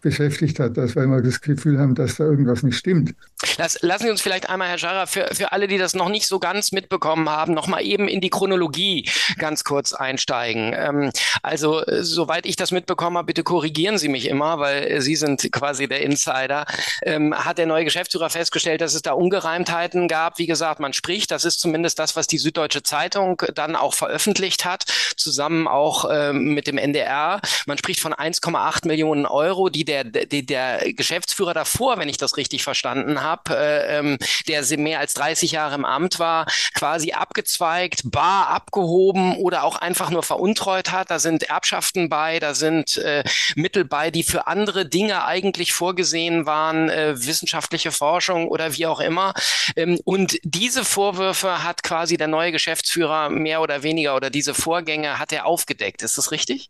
beschäftigt 0.01 0.59
hat, 0.59 0.77
dass, 0.77 0.95
wir 0.95 1.21
das 1.21 1.41
Gefühl 1.41 1.79
haben, 1.79 1.95
dass 1.95 2.15
da 2.15 2.23
irgendwas 2.23 2.63
nicht 2.63 2.77
stimmt. 2.77 3.13
Lass, 3.57 3.81
lassen 3.81 4.03
Sie 4.03 4.09
uns 4.09 4.21
vielleicht 4.21 4.49
einmal, 4.49 4.67
Herr 4.69 4.77
Scharrer, 4.77 5.07
für, 5.07 5.29
für 5.33 5.51
alle, 5.51 5.67
die 5.67 5.77
das 5.77 5.93
noch 5.93 6.09
nicht 6.09 6.27
so 6.27 6.39
ganz 6.39 6.71
mitbekommen 6.71 7.29
haben, 7.29 7.53
noch 7.53 7.67
mal 7.67 7.81
eben 7.81 8.07
in 8.07 8.21
die 8.21 8.29
Chronologie 8.29 9.09
ganz 9.37 9.63
kurz 9.63 9.93
einsteigen. 9.93 10.73
Ähm, 10.75 11.11
also, 11.41 11.85
äh, 11.85 12.03
soweit 12.03 12.45
ich 12.45 12.55
das 12.55 12.71
mitbekommen 12.71 13.17
habe, 13.17 13.27
bitte 13.27 13.43
korrigieren 13.43 13.97
Sie 13.97 14.09
mich 14.09 14.27
immer, 14.27 14.59
weil 14.59 15.01
Sie 15.01 15.15
sind 15.15 15.51
quasi 15.51 15.87
der 15.87 16.01
Insider. 16.01 16.65
Ähm, 17.01 17.33
hat 17.33 17.57
der 17.57 17.65
neue 17.65 17.85
Geschäftsführer 17.85 18.29
festgestellt, 18.29 18.81
dass 18.81 18.93
es 18.93 19.01
da 19.01 19.13
Ungereimtheiten 19.13 20.07
gab. 20.07 20.37
Wie 20.37 20.47
gesagt, 20.47 20.79
man 20.79 20.93
spricht, 20.93 21.31
das 21.31 21.45
ist 21.45 21.59
zumindest 21.59 21.99
das, 21.99 22.15
was 22.15 22.27
die 22.27 22.37
Süddeutsche 22.37 22.83
Zeitung 22.83 23.41
dann 23.55 23.75
auch 23.75 23.93
veröffentlicht 23.93 24.65
hat, 24.65 24.85
zusammen 25.17 25.67
auch 25.67 26.09
ähm, 26.11 26.53
mit 26.53 26.67
dem 26.67 26.77
NDR. 26.77 27.41
Man 27.65 27.77
spricht 27.77 27.99
von 27.99 28.13
1,8 28.13 28.87
Millionen 28.87 29.25
Euro, 29.25 29.69
die 29.69 29.85
der, 29.89 30.03
der, 30.03 30.41
der 30.43 30.93
Geschäftsführer 30.93 31.53
davor, 31.53 31.97
wenn 31.97 32.09
ich 32.09 32.17
das 32.17 32.37
richtig 32.37 32.63
verstanden 32.63 33.21
habe, 33.21 33.57
äh, 33.57 33.97
ähm, 33.97 34.17
der 34.47 34.63
mehr 34.77 34.99
als 34.99 35.15
30 35.15 35.51
Jahre 35.51 35.75
im 35.75 35.85
Amt 35.85 36.19
war, 36.19 36.45
quasi 36.75 37.11
abgezweigt, 37.11 38.01
bar 38.05 38.49
abgehoben 38.49 39.35
oder 39.37 39.63
auch 39.63 39.77
einfach 39.77 40.11
nur 40.11 40.21
veruntreut 40.21 40.91
hat. 40.91 41.09
Da 41.09 41.17
sind 41.17 41.43
Erbschaften 41.43 42.07
bei, 42.09 42.39
da 42.39 42.53
sind 42.53 42.97
äh, 42.97 43.23
Mittel 43.55 43.83
bei, 43.83 44.11
die 44.11 44.23
für 44.23 44.47
andere 44.47 44.87
Dinge 44.87 45.25
eigentlich 45.25 45.73
vorgesehen 45.73 46.45
waren, 46.45 46.89
äh, 46.89 47.15
wissenschaftliche 47.25 47.91
Forschung 47.91 48.47
oder 48.47 48.77
wie 48.77 48.85
auch 48.85 48.99
immer. 48.99 49.33
Ähm, 49.75 49.99
und 50.03 50.39
diese 50.43 50.85
Vorwürfe 50.85 51.63
hat 51.63 51.81
quasi 51.83 52.17
der 52.17 52.27
neue 52.27 52.51
Geschäftsführer 52.51 53.29
mehr 53.29 53.61
oder 53.61 53.81
weniger 53.81 54.15
oder 54.15 54.29
diese 54.29 54.53
Vorgänge 54.53 55.17
hat 55.19 55.31
er 55.31 55.45
aufgedeckt. 55.45 56.03
Ist 56.03 56.17
das 56.17 56.31
richtig? 56.31 56.69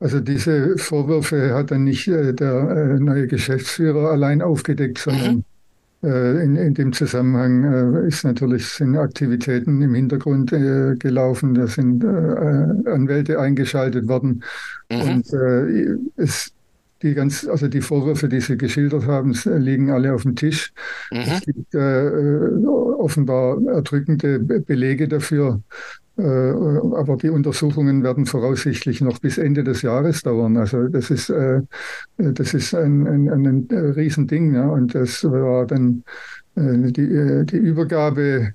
Also 0.00 0.20
diese 0.20 0.78
Vorwürfe 0.78 1.54
hat 1.54 1.72
dann 1.72 1.84
nicht 1.84 2.06
äh, 2.06 2.32
der 2.32 2.70
äh, 2.70 3.00
neue 3.00 3.26
Geschäftsführer 3.26 4.10
allein 4.10 4.42
aufgedeckt, 4.42 4.98
sondern 4.98 5.44
mhm. 6.02 6.08
äh, 6.08 6.44
in, 6.44 6.54
in, 6.54 6.74
dem 6.74 6.92
Zusammenhang 6.92 8.04
ist 8.06 8.22
natürlich 8.22 8.68
sind 8.68 8.96
Aktivitäten 8.96 9.82
im 9.82 9.94
Hintergrund 9.94 10.50
gelaufen, 10.50 11.54
da 11.54 11.66
sind 11.66 12.04
Anwälte 12.04 13.40
eingeschaltet 13.40 14.06
worden 14.06 14.44
mhm. 14.88 15.00
und 15.00 15.26
es 16.16 16.52
die 17.02 17.14
ganz, 17.14 17.46
also 17.46 17.68
die 17.68 17.80
Vorwürfe, 17.80 18.28
die 18.28 18.40
Sie 18.40 18.56
geschildert 18.56 19.06
haben, 19.06 19.32
liegen 19.44 19.90
alle 19.90 20.12
auf 20.12 20.22
dem 20.22 20.34
Tisch. 20.34 20.72
Mhm. 21.12 21.18
Es 21.18 21.40
gibt 21.42 21.74
äh, 21.74 22.10
offenbar 22.66 23.60
erdrückende 23.66 24.40
Belege 24.40 25.06
dafür, 25.06 25.62
aber 26.20 27.16
die 27.16 27.30
Untersuchungen 27.30 28.02
werden 28.02 28.26
voraussichtlich 28.26 29.00
noch 29.00 29.20
bis 29.20 29.38
Ende 29.38 29.62
des 29.62 29.82
Jahres 29.82 30.22
dauern. 30.22 30.56
Also 30.56 30.88
das 30.88 31.10
ist, 31.10 31.30
äh, 31.30 31.62
das 32.16 32.54
ist 32.54 32.74
ein, 32.74 33.06
ein, 33.06 33.28
ein 33.28 33.68
Riesending. 33.70 34.54
Ja? 34.54 34.68
Und 34.68 34.94
das 34.94 35.22
war 35.24 35.66
dann 35.66 36.02
äh, 36.56 36.90
die, 36.90 37.46
die 37.46 37.56
Übergabe 37.56 38.54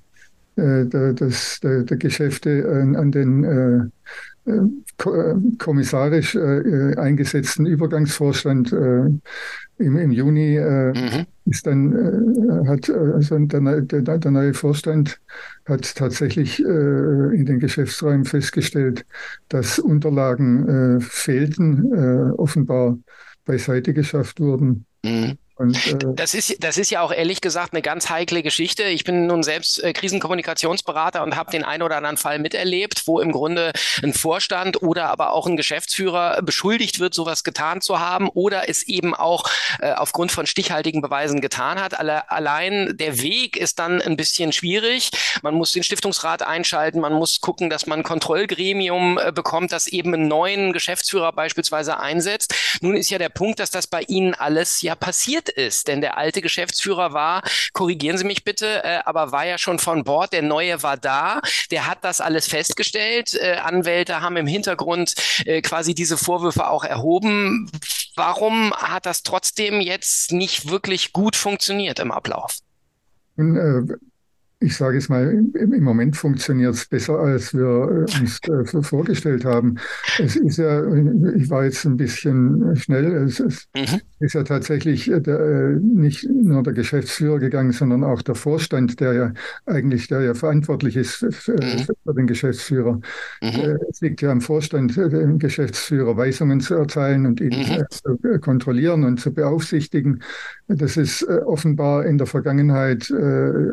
der, 0.56 1.12
des, 1.12 1.60
der, 1.60 1.82
der 1.82 1.96
Geschäfte 1.96 2.68
an, 2.70 2.96
an 2.96 3.10
den 3.12 3.92
kommissarisch 5.58 6.36
eingesetzten 6.36 7.66
Übergangsvorstand 7.66 8.72
im, 8.72 9.22
im 9.78 10.10
Juni 10.12 10.60
mhm 10.60 11.26
ist 11.46 11.66
dann 11.66 11.92
äh, 11.92 12.68
hat 12.68 12.88
also 12.90 13.38
der, 13.38 13.80
der, 13.82 14.18
der, 14.18 14.30
neue 14.30 14.54
Vorstand 14.54 15.20
hat 15.66 15.94
tatsächlich 15.94 16.60
äh, 16.60 17.36
in 17.36 17.44
den 17.46 17.58
Geschäftsräumen 17.58 18.24
festgestellt, 18.24 19.04
dass 19.48 19.78
Unterlagen 19.78 20.96
äh, 20.96 21.00
fehlten, 21.00 21.92
äh, 21.92 22.32
offenbar 22.32 22.98
beiseite 23.44 23.92
geschafft 23.92 24.40
wurden. 24.40 24.86
Mhm. 25.04 25.36
Und, 25.56 25.86
äh, 25.86 25.96
das, 26.14 26.34
ist, 26.34 26.62
das 26.64 26.78
ist 26.78 26.90
ja 26.90 27.00
auch 27.00 27.12
ehrlich 27.12 27.40
gesagt 27.40 27.72
eine 27.72 27.82
ganz 27.82 28.10
heikle 28.10 28.42
Geschichte. 28.42 28.84
Ich 28.84 29.04
bin 29.04 29.26
nun 29.26 29.42
selbst 29.44 29.82
äh, 29.82 29.92
Krisenkommunikationsberater 29.92 31.22
und 31.22 31.36
habe 31.36 31.52
den 31.52 31.64
einen 31.64 31.82
oder 31.82 31.96
anderen 31.96 32.16
Fall 32.16 32.40
miterlebt, 32.40 33.06
wo 33.06 33.20
im 33.20 33.30
Grunde 33.30 33.72
ein 34.02 34.12
Vorstand 34.12 34.82
oder 34.82 35.10
aber 35.10 35.32
auch 35.32 35.46
ein 35.46 35.56
Geschäftsführer 35.56 36.42
beschuldigt 36.42 36.98
wird, 36.98 37.14
sowas 37.14 37.44
getan 37.44 37.80
zu 37.80 38.00
haben 38.00 38.28
oder 38.28 38.68
es 38.68 38.82
eben 38.82 39.14
auch 39.14 39.48
äh, 39.78 39.92
aufgrund 39.92 40.32
von 40.32 40.46
stichhaltigen 40.46 41.02
Beweisen 41.02 41.40
getan 41.40 41.80
hat. 41.80 41.98
Alle, 41.98 42.30
allein 42.30 42.96
der 42.96 43.20
Weg 43.22 43.56
ist 43.56 43.78
dann 43.78 44.02
ein 44.02 44.16
bisschen 44.16 44.52
schwierig. 44.52 45.10
Man 45.42 45.54
muss 45.54 45.72
den 45.72 45.84
Stiftungsrat 45.84 46.42
einschalten, 46.42 47.00
man 47.00 47.12
muss 47.12 47.40
gucken, 47.40 47.70
dass 47.70 47.86
man 47.86 48.00
ein 48.00 48.04
Kontrollgremium 48.04 49.18
äh, 49.18 49.30
bekommt, 49.30 49.70
das 49.70 49.86
eben 49.86 50.14
einen 50.14 50.26
neuen 50.26 50.72
Geschäftsführer 50.72 51.32
beispielsweise 51.32 52.00
einsetzt. 52.00 52.54
Nun 52.80 52.96
ist 52.96 53.10
ja 53.10 53.18
der 53.18 53.28
Punkt, 53.28 53.60
dass 53.60 53.70
das 53.70 53.86
bei 53.86 54.02
Ihnen 54.02 54.34
alles 54.34 54.82
ja 54.82 54.96
passiert 54.96 55.43
passiert 55.44 55.48
ist. 55.48 55.88
Denn 55.88 56.00
der 56.00 56.16
alte 56.16 56.40
Geschäftsführer 56.40 57.12
war, 57.12 57.42
korrigieren 57.72 58.18
Sie 58.18 58.24
mich 58.24 58.44
bitte, 58.44 58.84
äh, 58.84 59.00
aber 59.04 59.32
war 59.32 59.46
ja 59.46 59.58
schon 59.58 59.78
von 59.78 60.04
Bord, 60.04 60.32
der 60.32 60.42
neue 60.42 60.82
war 60.82 60.96
da, 60.96 61.40
der 61.70 61.86
hat 61.86 61.98
das 62.02 62.20
alles 62.20 62.46
festgestellt. 62.46 63.34
Äh, 63.34 63.56
Anwälte 63.62 64.20
haben 64.20 64.36
im 64.36 64.46
Hintergrund 64.46 65.14
äh, 65.46 65.62
quasi 65.62 65.94
diese 65.94 66.16
Vorwürfe 66.16 66.68
auch 66.68 66.84
erhoben. 66.84 67.70
Warum 68.16 68.72
hat 68.72 69.06
das 69.06 69.22
trotzdem 69.22 69.80
jetzt 69.80 70.32
nicht 70.32 70.68
wirklich 70.68 71.12
gut 71.12 71.36
funktioniert 71.36 71.98
im 71.98 72.12
Ablauf? 72.12 72.58
Äh, 74.64 74.66
ich 74.66 74.76
sage 74.76 74.98
es 74.98 75.08
mal, 75.08 75.44
im 75.54 75.82
Moment 75.82 76.16
funktioniert 76.16 76.74
es 76.74 76.86
besser, 76.86 77.18
als 77.18 77.54
wir 77.54 78.06
äh, 78.08 78.20
uns 78.20 78.40
äh, 78.48 78.82
vorgestellt 78.82 79.44
haben. 79.44 79.76
Es 80.18 80.36
ist 80.36 80.58
ja, 80.58 80.82
ich 81.34 81.50
war 81.50 81.64
jetzt 81.64 81.84
ein 81.84 81.96
bisschen 81.96 82.74
schnell, 82.76 83.12
es 83.24 83.40
ist, 83.40 83.68
mhm. 83.74 84.00
ist 84.20 84.34
ja 84.34 84.42
tatsächlich 84.42 85.10
äh, 85.10 85.20
der, 85.20 85.78
nicht 85.80 86.28
nur 86.28 86.62
der 86.62 86.72
Geschäftsführer 86.72 87.38
gegangen, 87.38 87.72
sondern 87.72 88.04
auch 88.04 88.22
der 88.22 88.34
Vorstand, 88.34 89.00
der 89.00 89.12
ja 89.12 89.32
eigentlich 89.66 90.08
der 90.08 90.22
ja 90.22 90.34
verantwortlich 90.34 90.96
ist 90.96 91.26
für, 91.30 91.52
mhm. 91.52 91.86
für 92.04 92.14
den 92.14 92.26
Geschäftsführer. 92.26 93.00
Mhm. 93.42 93.78
Es 93.90 94.00
liegt 94.00 94.22
ja 94.22 94.30
am 94.30 94.40
Vorstand, 94.40 94.96
dem 94.96 95.38
Geschäftsführer 95.38 96.16
Weisungen 96.16 96.60
zu 96.60 96.74
erteilen 96.74 97.26
und 97.26 97.40
ihn 97.40 97.50
mhm. 97.50 97.84
zu 97.90 98.18
kontrollieren 98.40 99.04
und 99.04 99.20
zu 99.20 99.32
beaufsichtigen. 99.32 100.22
Das 100.68 100.96
ist 100.96 101.26
offenbar 101.28 102.06
in 102.06 102.18
der 102.18 102.26
Vergangenheit 102.26 103.12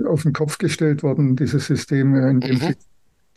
auf 0.05 0.23
den 0.23 0.33
Kopf 0.33 0.57
gestellt 0.57 0.80
eingestellt 0.81 1.03
worden, 1.03 1.35
dieses 1.35 1.67
System, 1.67 2.15
in 2.15 2.39
dem 2.39 2.57
mhm. 2.57 2.75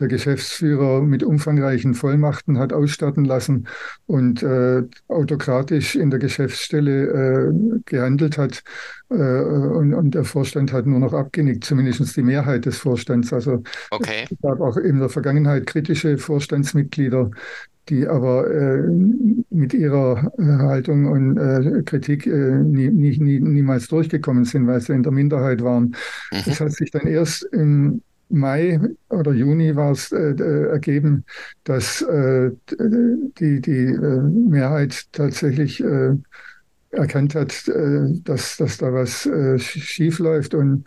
der 0.01 0.09
Geschäftsführer 0.09 1.03
mit 1.03 1.23
umfangreichen 1.23 1.95
Vollmachten 1.95 2.59
hat 2.59 2.73
ausstatten 2.73 3.25
lassen 3.25 3.69
und 4.07 4.43
äh, 4.43 4.83
autokratisch 5.09 5.95
in 5.95 6.11
der 6.11 6.19
Geschäftsstelle 6.19 7.51
äh, 7.51 7.81
gehandelt 7.85 8.39
hat. 8.39 8.63
Äh, 9.11 9.15
und, 9.15 9.95
und, 9.95 10.15
der 10.15 10.25
Vorstand 10.25 10.73
hat 10.73 10.87
nur 10.87 10.99
noch 10.99 11.13
abgenickt, 11.13 11.65
zumindest 11.65 12.17
die 12.17 12.23
Mehrheit 12.23 12.65
des 12.65 12.79
Vorstands. 12.79 13.33
Also 13.33 13.63
okay. 13.91 14.25
es 14.31 14.37
gab 14.43 14.61
auch 14.61 14.77
in 14.77 14.99
der 14.99 15.09
Vergangenheit 15.09 15.67
kritische 15.67 16.19
Vorstandsmitglieder, 16.19 17.31
die 17.89 18.07
aber 18.07 18.51
äh, 18.51 18.83
mit 19.51 19.75
ihrer 19.75 20.33
äh, 20.39 20.43
Haltung 20.43 21.07
und 21.07 21.37
äh, 21.37 21.83
Kritik 21.83 22.27
äh, 22.27 22.31
nie, 22.31 22.89
nie, 22.89 23.19
nie, 23.19 23.41
niemals 23.41 23.89
durchgekommen 23.89 24.45
sind, 24.45 24.67
weil 24.67 24.81
sie 24.81 24.95
in 24.95 25.03
der 25.03 25.13
Minderheit 25.13 25.63
waren. 25.63 25.95
Mhm. 26.33 26.43
Das 26.47 26.61
hat 26.61 26.73
sich 26.73 26.91
dann 26.91 27.07
erst 27.07 27.43
im 27.53 28.03
Mai 28.31 28.81
oder 29.11 29.33
Juni 29.33 29.77
war 29.77 29.93
es 29.93 30.11
äh, 30.11 30.35
ergeben, 30.71 31.25
dass 31.65 32.01
äh, 32.03 32.51
die, 33.39 33.61
die 33.61 33.99
Mehrheit 34.49 35.05
tatsächlich 35.13 35.85
erkannt 36.91 37.35
hat, 37.35 37.71
dass, 38.25 38.57
dass 38.57 38.79
da 38.79 38.93
was 38.93 39.29
schief 39.59 40.19
läuft 40.21 40.55
und 40.55 40.85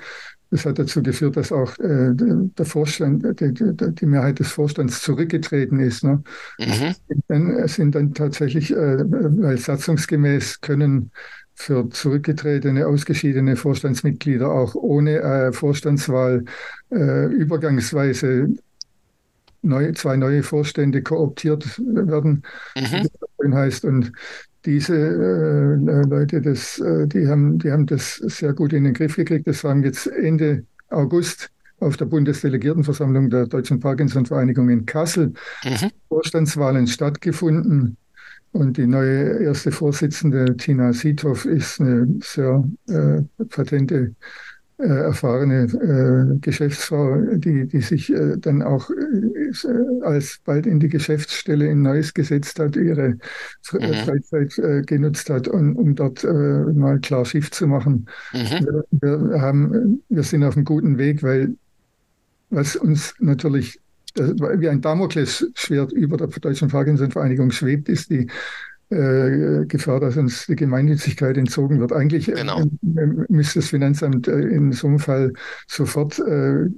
das 0.50 0.66
hat 0.66 0.80
dazu 0.80 1.04
geführt, 1.04 1.36
dass 1.36 1.52
auch 1.52 1.78
äh, 1.80 2.12
der 2.14 2.66
Vorstand, 2.66 3.40
die, 3.40 3.54
die, 3.54 4.06
Mehrheit 4.06 4.40
des 4.40 4.52
Vorstands 4.52 5.02
zurückgetreten 5.02 5.80
ist. 5.80 6.04
Ne? 6.04 6.24
Mhm. 6.60 6.96
Dann 7.28 7.68
sind 7.68 7.96
dann 7.96 8.14
tatsächlich, 8.14 8.72
äh, 8.72 8.98
weil 9.00 9.58
satzungsgemäß 9.58 10.62
können 10.62 11.12
für 11.54 11.90
zurückgetretene, 11.90 12.86
ausgeschiedene 12.86 13.56
Vorstandsmitglieder 13.56 14.50
auch 14.50 14.76
ohne 14.76 15.22
äh, 15.22 15.52
Vorstandswahl 15.52 16.46
äh, 16.92 17.26
übergangsweise 17.26 18.50
neu, 19.64 19.92
zwei 19.94 20.18
neue 20.18 20.44
Vorstände 20.44 21.02
kooptiert 21.02 21.80
werden, 21.80 22.44
mhm. 22.76 22.84
wie 22.84 23.10
das 23.48 23.54
heißt. 23.54 23.86
Und 23.86 24.12
diese 24.66 24.96
äh, 24.96 26.06
Leute, 26.08 26.42
das, 26.42 26.80
äh, 26.80 27.08
die, 27.08 27.28
haben, 27.28 27.60
die 27.60 27.72
haben 27.72 27.86
das 27.86 28.16
sehr 28.16 28.54
gut 28.54 28.74
in 28.74 28.84
den 28.84 28.94
Griff 28.94 29.16
gekriegt. 29.16 29.48
Das 29.48 29.64
haben 29.64 29.84
jetzt 29.84 30.08
Ende 30.08 30.66
August 30.90 31.50
auf 31.80 31.98
der 31.98 32.06
Bundesdelegiertenversammlung 32.06 33.30
der 33.30 33.46
Deutschen 33.48 33.80
Parkinson-Vereinigung 33.80 34.70
in 34.70 34.86
Kassel 34.86 35.34
mhm. 35.64 35.92
Vorstandswahlen 36.10 36.88
stattgefunden. 36.88 37.98
Und 38.52 38.78
die 38.78 38.88
neue 38.88 39.44
erste 39.44 39.72
Vorsitzende, 39.72 40.58
Tina 40.58 40.94
Sitov, 40.94 41.46
ist 41.46 41.80
eine 41.80 42.08
sehr 42.24 42.64
äh, 42.88 43.22
patente 43.50 44.16
äh, 44.80 44.86
erfahrene 44.86 45.64
äh, 45.64 46.40
Geschäftsfrau, 46.40 47.18
die, 47.34 47.68
die 47.68 47.82
sich 47.82 48.14
äh, 48.14 48.38
dann 48.38 48.62
auch 48.62 48.90
äh, 48.92 50.04
als 50.04 50.40
bald 50.46 50.68
in 50.68 50.80
die 50.80 50.90
Geschäftsstelle 50.90 51.68
in 51.68 51.82
Neuss 51.82 52.14
gesetzt 52.14 52.60
hat, 52.60 52.76
ihre 52.76 53.10
mhm. 53.10 53.94
Freizeit 54.06 54.58
äh, 54.60 54.82
genutzt 54.84 55.30
hat, 55.30 55.48
um, 55.48 55.76
um 55.76 55.96
dort 55.96 56.24
äh, 56.24 56.28
mal 56.28 57.00
klar 57.00 57.26
Schiff 57.26 57.50
zu 57.50 57.68
machen. 57.68 58.08
Mhm. 58.34 58.84
Wir, 59.02 59.30
wir, 59.32 59.42
haben, 59.42 60.04
wir 60.10 60.24
sind 60.24 60.44
auf 60.44 60.56
einem 60.56 60.66
guten 60.66 60.98
Weg, 60.98 61.24
weil 61.24 61.56
was 62.50 62.76
uns 62.76 63.16
natürlich 63.20 63.80
wie 64.16 64.70
ein 64.70 64.82
Damoklesschwert 64.82 65.92
über 65.92 66.18
der 66.18 66.28
Deutschen 66.28 66.70
Parkinson-Vereinigung 66.70 67.52
schwebt, 67.52 67.88
ist 67.90 68.10
die 68.10 68.28
äh, 68.90 69.66
Gefahr, 69.66 70.00
dass 70.00 70.16
uns 70.16 70.46
die 70.46 70.56
Gemeinnützigkeit 70.56 71.36
entzogen 71.36 71.82
wird. 71.82 71.92
Eigentlich 71.92 72.30
äh, 72.30 72.34
genau. 72.34 72.62
äh, 72.62 73.26
müsste 73.28 73.60
das 73.60 73.70
Finanzamt 73.70 74.30
äh, 74.30 74.32
in 74.32 74.72
so 74.72 74.88
einem 74.88 75.00
Fall 75.00 75.34
sofort 75.68 76.20
äh, 76.20 76.24
äh, 76.24 76.70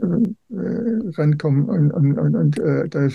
rankommen 1.18 1.70
und, 1.70 1.92
und, 1.92 2.18
und, 2.18 2.36
und 2.36 2.58
da, 2.58 2.88
da, 2.88 3.10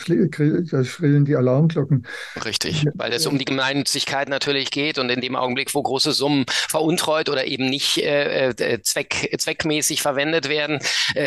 schrillen 0.84 1.24
die 1.24 1.34
Alarmglocken. 1.34 2.06
Richtig, 2.44 2.86
weil 2.94 3.12
es 3.12 3.26
um 3.26 3.36
die 3.36 3.44
Gemeinnützigkeit 3.44 4.28
natürlich 4.28 4.70
geht 4.70 4.98
und 4.98 5.10
in 5.10 5.20
dem 5.20 5.34
Augenblick, 5.34 5.74
wo 5.74 5.82
große 5.82 6.12
Summen 6.12 6.44
veruntreut 6.48 7.28
oder 7.28 7.46
eben 7.46 7.68
nicht 7.68 8.02
zweck, 8.82 9.34
zweckmäßig 9.36 10.02
verwendet 10.02 10.48
werden, 10.48 10.78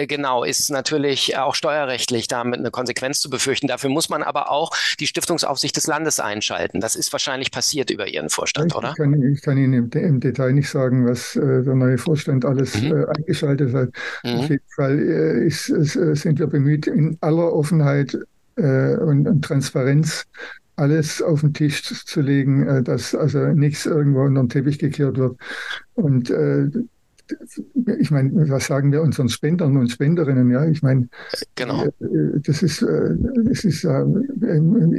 genau, 0.08 0.44
ist 0.44 0.70
natürlich 0.70 1.38
auch 1.38 1.56
steuerrechtlich 1.56 2.28
damit 2.28 2.60
eine 2.60 2.72
Konsequenz 2.72 3.20
zu 3.20 3.30
befürchten. 3.30 3.68
Dafür 3.68 3.90
muss 3.90 4.10
man 4.10 4.24
aber 4.24 4.52
auch 4.52 4.72
die 5.00 5.08
Stiftungsaufsicht 5.08 5.76
des 5.76 5.88
Landes 5.88 6.20
einschalten. 6.20 6.80
Das 6.80 6.96
ist 6.96 7.12
wahrscheinlich 7.12 7.52
passiert 7.58 7.90
über 7.90 8.08
Ihren 8.08 8.30
Vorstand, 8.30 8.72
ich 8.72 8.78
oder? 8.78 8.94
Kann, 8.94 9.20
ich 9.34 9.42
kann 9.42 9.58
Ihnen 9.58 9.74
im, 9.74 9.90
im, 9.90 10.20
Detail 10.20 10.54
nicht 10.54 10.70
sagen, 10.70 11.08
was 11.08 11.36
äh, 11.36 11.64
der 11.64 11.74
neue 11.74 11.98
Vorstand 11.98 12.46
alles 12.46 12.80
mhm. 12.80 12.92
äh, 12.92 13.06
eingeschaltet 13.18 13.74
hat. 13.74 13.90
Mhm. 14.24 14.36
Auf 14.36 14.50
jeden 14.50 14.70
Fall 14.76 15.00
äh, 15.00 15.48
ist, 15.48 15.70
äh, 15.70 16.16
sind 16.16 16.38
wir 16.38 16.46
bemüht, 16.46 16.86
in 16.86 17.18
aller 17.22 17.52
Offenheit 17.52 18.16
äh, 18.58 18.96
und, 18.98 19.28
und, 19.28 19.42
Transparenz 19.44 20.26
alles 20.76 21.20
auf 21.20 21.42
den 21.42 21.56
Tisch 21.56 21.82
zu 21.82 22.22
legen, 22.22 22.68
äh, 22.68 22.84
dass 22.84 23.16
also 23.16 23.40
nichts 23.48 23.88
irgendwo 23.88 24.22
unter 24.22 24.44
den 24.44 24.50
Teppich 24.50 24.78
gekehrt 24.78 25.18
wird. 25.18 25.36
Und 25.96 26.30
ich 28.00 28.12
meine, 28.12 28.50
was 28.50 28.68
sagen 28.68 28.92
wir 28.92 29.02
unseren 29.02 29.30
Spendern 29.30 29.78
und 29.78 29.92
Spenderinnen? 29.92 30.50
Ja, 30.52 30.66
ich 30.66 30.82
meine, 30.82 31.10
genau. 31.56 31.86
Äh, 31.86 32.40
das 32.44 32.64
ist, 32.64 32.82
das 32.82 33.64
ist, 33.64 33.88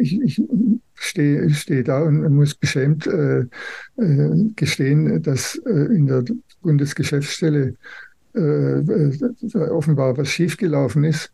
ich, 0.00 0.20
ich 0.20 0.42
stehe 0.94 1.50
steh 1.50 1.82
da 1.82 2.02
und 2.02 2.34
muss 2.34 2.54
beschämt 2.54 3.06
äh, 3.06 3.44
gestehen, 4.56 5.22
dass 5.22 5.54
in 5.54 6.06
der 6.06 6.24
Bundesgeschäftsstelle 6.62 7.74
äh, 8.34 9.70
offenbar 9.70 10.16
was 10.16 10.28
schiefgelaufen 10.28 11.04
ist. 11.04 11.32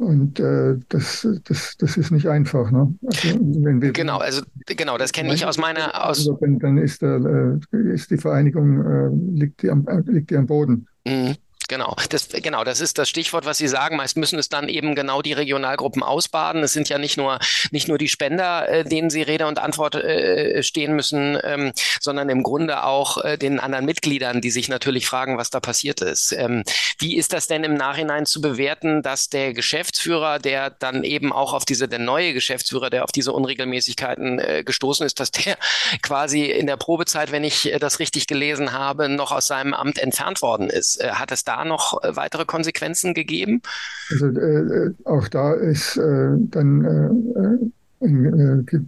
Und 0.00 0.40
äh, 0.40 0.78
das, 0.88 1.28
das, 1.44 1.76
das 1.76 1.96
ist 1.98 2.10
nicht 2.10 2.26
einfach. 2.26 2.70
Ne? 2.70 2.94
Also, 3.06 3.38
wenn 3.38 3.82
wir, 3.82 3.92
genau, 3.92 4.16
also 4.16 4.40
genau, 4.64 4.96
das 4.96 5.12
kenne 5.12 5.34
ich 5.34 5.44
aus 5.44 5.58
meiner 5.58 5.88
aus. 5.94 6.20
Also, 6.20 6.38
dann, 6.40 6.58
dann 6.58 6.78
ist, 6.78 7.02
der, 7.02 7.60
äh, 7.70 7.92
ist 7.92 8.10
die 8.10 8.16
Vereinigung 8.16 8.80
äh, 8.82 9.38
liegt, 9.38 9.62
die 9.62 9.68
am, 9.68 9.86
liegt 10.06 10.30
die 10.30 10.38
am 10.38 10.46
Boden. 10.46 10.88
Mhm. 11.06 11.36
Genau, 11.70 11.94
das, 12.08 12.26
genau, 12.30 12.64
das 12.64 12.80
ist 12.80 12.98
das 12.98 13.08
Stichwort, 13.08 13.44
was 13.44 13.58
Sie 13.58 13.68
sagen. 13.68 13.96
Meist 13.96 14.16
müssen 14.16 14.40
es 14.40 14.48
dann 14.48 14.68
eben 14.68 14.96
genau 14.96 15.22
die 15.22 15.34
Regionalgruppen 15.34 16.02
ausbaden. 16.02 16.64
Es 16.64 16.72
sind 16.72 16.88
ja 16.88 16.98
nicht 16.98 17.16
nur, 17.16 17.38
nicht 17.70 17.86
nur 17.86 17.96
die 17.96 18.08
Spender, 18.08 18.68
äh, 18.68 18.82
denen 18.82 19.08
Sie 19.08 19.22
Rede 19.22 19.46
und 19.46 19.60
Antwort 19.60 19.94
äh, 19.94 20.64
stehen 20.64 20.96
müssen, 20.96 21.38
ähm, 21.44 21.70
sondern 22.00 22.28
im 22.28 22.42
Grunde 22.42 22.82
auch 22.82 23.18
äh, 23.18 23.38
den 23.38 23.60
anderen 23.60 23.84
Mitgliedern, 23.84 24.40
die 24.40 24.50
sich 24.50 24.68
natürlich 24.68 25.06
fragen, 25.06 25.38
was 25.38 25.50
da 25.50 25.60
passiert 25.60 26.00
ist. 26.00 26.32
Ähm, 26.32 26.64
wie 26.98 27.16
ist 27.16 27.32
das 27.32 27.46
denn 27.46 27.62
im 27.62 27.74
Nachhinein 27.74 28.26
zu 28.26 28.40
bewerten, 28.40 29.02
dass 29.02 29.28
der 29.28 29.54
Geschäftsführer, 29.54 30.40
der 30.40 30.70
dann 30.70 31.04
eben 31.04 31.32
auch 31.32 31.52
auf 31.52 31.64
diese, 31.64 31.86
der 31.86 32.00
neue 32.00 32.34
Geschäftsführer, 32.34 32.90
der 32.90 33.04
auf 33.04 33.12
diese 33.12 33.32
Unregelmäßigkeiten 33.32 34.40
äh, 34.40 34.64
gestoßen 34.64 35.06
ist, 35.06 35.20
dass 35.20 35.30
der 35.30 35.56
quasi 36.02 36.46
in 36.46 36.66
der 36.66 36.78
Probezeit, 36.78 37.30
wenn 37.30 37.44
ich 37.44 37.72
äh, 37.72 37.78
das 37.78 38.00
richtig 38.00 38.26
gelesen 38.26 38.72
habe, 38.72 39.08
noch 39.08 39.30
aus 39.30 39.46
seinem 39.46 39.72
Amt 39.72 40.00
entfernt 40.00 40.42
worden 40.42 40.68
ist? 40.68 41.00
Äh, 41.00 41.12
hat 41.12 41.30
es 41.30 41.44
da 41.44 41.59
noch 41.64 42.02
äh, 42.02 42.16
weitere 42.16 42.44
Konsequenzen 42.44 43.14
gegeben? 43.14 43.62
Also 44.10 44.26
äh, 44.26 44.92
auch 45.04 45.28
da 45.28 45.54
ist 45.54 45.96
äh, 45.96 46.30
dann 46.36 46.84
äh, 46.84 48.04
ein 48.04 48.66
äh, 48.68 48.80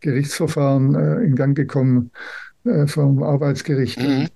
Gerichtsverfahren 0.00 0.94
in 1.24 1.34
Gang 1.34 1.56
gekommen 1.56 2.12
vom 2.86 3.22
Arbeitsgericht. 3.24 4.00
Mhm. 4.00 4.28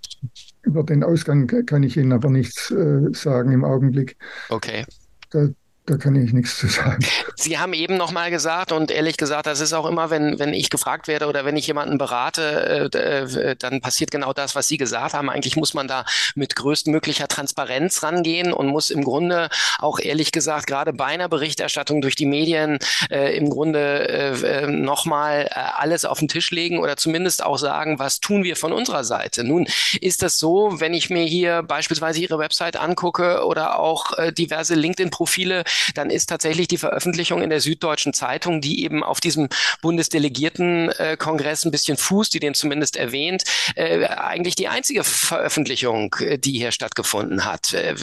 Über 0.62 0.82
den 0.82 1.04
Ausgang 1.04 1.46
kann 1.66 1.84
ich 1.84 1.96
Ihnen 1.96 2.12
aber 2.12 2.30
nichts 2.30 2.74
sagen 3.12 3.52
im 3.52 3.64
Augenblick. 3.64 4.16
Okay. 4.48 4.84
Da, 5.30 5.48
da 5.86 5.96
kann 5.96 6.14
ich 6.14 6.32
nichts 6.32 6.58
zu 6.58 6.68
sagen. 6.68 7.04
Sie 7.34 7.58
haben 7.58 7.72
eben 7.72 7.96
noch 7.96 8.12
mal 8.12 8.30
gesagt 8.30 8.70
und 8.70 8.92
ehrlich 8.92 9.16
gesagt, 9.16 9.46
das 9.46 9.58
ist 9.58 9.72
auch 9.72 9.86
immer, 9.86 10.10
wenn, 10.10 10.38
wenn 10.38 10.54
ich 10.54 10.70
gefragt 10.70 11.08
werde 11.08 11.26
oder 11.26 11.44
wenn 11.44 11.56
ich 11.56 11.66
jemanden 11.66 11.98
berate, 11.98 12.90
äh, 12.94 12.98
äh, 12.98 13.56
dann 13.56 13.80
passiert 13.80 14.12
genau 14.12 14.32
das, 14.32 14.54
was 14.54 14.68
Sie 14.68 14.76
gesagt 14.76 15.12
haben. 15.12 15.28
Eigentlich 15.28 15.56
muss 15.56 15.74
man 15.74 15.88
da 15.88 16.04
mit 16.36 16.54
größtmöglicher 16.54 17.26
Transparenz 17.26 18.04
rangehen 18.04 18.52
und 18.52 18.68
muss 18.68 18.90
im 18.90 19.02
Grunde 19.02 19.48
auch 19.78 19.98
ehrlich 19.98 20.30
gesagt 20.30 20.68
gerade 20.68 20.92
bei 20.92 21.06
einer 21.06 21.28
Berichterstattung 21.28 22.00
durch 22.00 22.14
die 22.14 22.26
Medien 22.26 22.78
äh, 23.10 23.36
im 23.36 23.50
Grunde 23.50 24.08
äh, 24.08 24.62
äh 24.62 24.66
noch 24.68 25.04
mal 25.04 25.48
äh, 25.50 25.58
alles 25.76 26.04
auf 26.04 26.20
den 26.20 26.28
Tisch 26.28 26.52
legen 26.52 26.78
oder 26.78 26.96
zumindest 26.96 27.44
auch 27.44 27.58
sagen, 27.58 27.98
was 27.98 28.20
tun 28.20 28.44
wir 28.44 28.54
von 28.54 28.72
unserer 28.72 29.02
Seite. 29.02 29.42
Nun 29.42 29.66
ist 30.00 30.22
das 30.22 30.38
so, 30.38 30.78
wenn 30.78 30.94
ich 30.94 31.10
mir 31.10 31.24
hier 31.24 31.64
beispielsweise 31.64 32.20
Ihre 32.20 32.38
Website 32.38 32.76
angucke 32.76 33.44
oder 33.44 33.80
auch 33.80 34.12
diverse 34.32 34.74
LinkedIn-Profile, 34.74 35.64
dann 35.94 36.10
ist 36.10 36.28
tatsächlich 36.28 36.68
die 36.68 36.78
Veröffentlichung 36.78 37.42
in 37.42 37.50
der 37.50 37.60
Süddeutschen 37.60 38.12
Zeitung, 38.12 38.60
die 38.60 38.84
eben 38.84 39.02
auf 39.02 39.20
diesem 39.20 39.48
Bundesdelegiertenkongress 39.80 41.64
ein 41.64 41.70
bisschen 41.70 41.96
fußt, 41.96 42.34
die 42.34 42.40
den 42.40 42.54
zumindest 42.54 42.96
erwähnt, 42.96 43.44
äh, 43.76 44.06
eigentlich 44.06 44.54
die 44.54 44.68
einzige 44.68 45.04
Veröffentlichung, 45.04 46.14
äh, 46.20 46.38
die 46.38 46.52
hier 46.52 46.72
stattgefunden 46.72 47.44
hat. 47.44 47.72
Äh, 47.72 47.94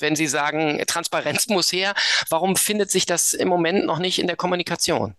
wenn 0.00 0.16
Sie 0.16 0.26
sagen, 0.26 0.82
Transparenz 0.86 1.48
muss 1.48 1.72
her, 1.72 1.94
warum 2.28 2.56
findet 2.56 2.90
sich 2.90 3.06
das 3.06 3.34
im 3.34 3.48
Moment 3.48 3.86
noch 3.86 3.98
nicht 3.98 4.18
in 4.18 4.26
der 4.26 4.36
Kommunikation? 4.36 5.14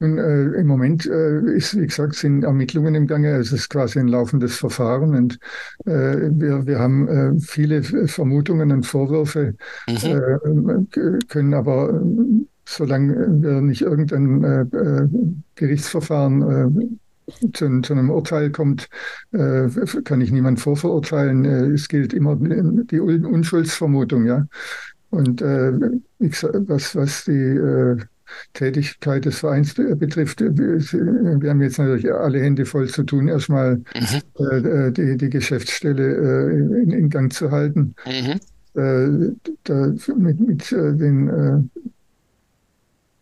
Nun, 0.00 0.18
äh, 0.18 0.60
Im 0.60 0.66
Moment 0.68 1.06
äh, 1.06 1.40
ist, 1.56 1.76
wie 1.76 1.86
gesagt, 1.86 2.14
sind 2.14 2.44
Ermittlungen 2.44 2.94
im 2.94 3.06
Gange. 3.08 3.34
Es 3.36 3.50
ist 3.52 3.68
quasi 3.68 3.98
ein 3.98 4.06
laufendes 4.06 4.56
Verfahren 4.56 5.14
und 5.14 5.38
äh, 5.86 6.30
wir, 6.30 6.66
wir 6.66 6.78
haben 6.78 7.08
äh, 7.08 7.40
viele 7.40 7.82
Vermutungen 7.82 8.70
und 8.70 8.86
Vorwürfe, 8.86 9.54
mhm. 9.88 10.86
Äh, 10.94 11.18
können 11.28 11.52
aber, 11.52 11.90
äh, 11.90 12.44
solange 12.64 13.42
wir 13.42 13.60
nicht 13.60 13.80
irgendein 13.80 15.32
Gerichtsverfahren 15.54 17.00
zu, 17.54 17.80
zu, 17.80 17.92
einem 17.92 18.10
Urteil 18.10 18.50
kommt, 18.50 18.90
kann 19.32 20.20
ich 20.20 20.30
niemand 20.30 20.60
vorverurteilen. 20.60 21.46
es 21.74 21.88
gilt 21.88 22.12
immer 22.12 22.36
die 22.36 23.00
Unschuldsvermutung, 23.00 24.26
ja. 24.26 24.46
Und 25.08 25.40
was, 25.40 26.94
was 26.94 27.24
die 27.24 27.58
Tätigkeit 28.54 29.24
des 29.24 29.38
Vereins 29.38 29.74
betrifft, 29.74 30.40
wir 30.40 31.50
haben 31.50 31.62
jetzt 31.62 31.78
natürlich 31.78 32.12
alle 32.12 32.40
Hände 32.40 32.64
voll 32.64 32.88
zu 32.88 33.04
tun, 33.04 33.28
erstmal 33.28 33.76
mhm. 33.76 34.44
äh, 34.44 34.92
die, 34.92 35.16
die 35.16 35.30
Geschäftsstelle 35.30 36.50
äh, 36.50 36.82
in, 36.82 36.92
in, 36.92 37.10
Gang 37.10 37.32
zu 37.32 37.50
halten. 37.50 37.94
Mhm. 38.06 38.40
Äh, 38.74 39.32
da, 39.64 39.92
mit, 40.16 40.40
mit 40.40 40.72
äh, 40.72 40.94
den 40.94 41.28
äh, 41.28 41.60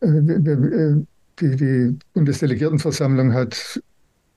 äh, 0.06 0.96
die, 1.38 1.56
die 1.56 1.98
Bundesdelegiertenversammlung 2.14 3.34
hat 3.34 3.80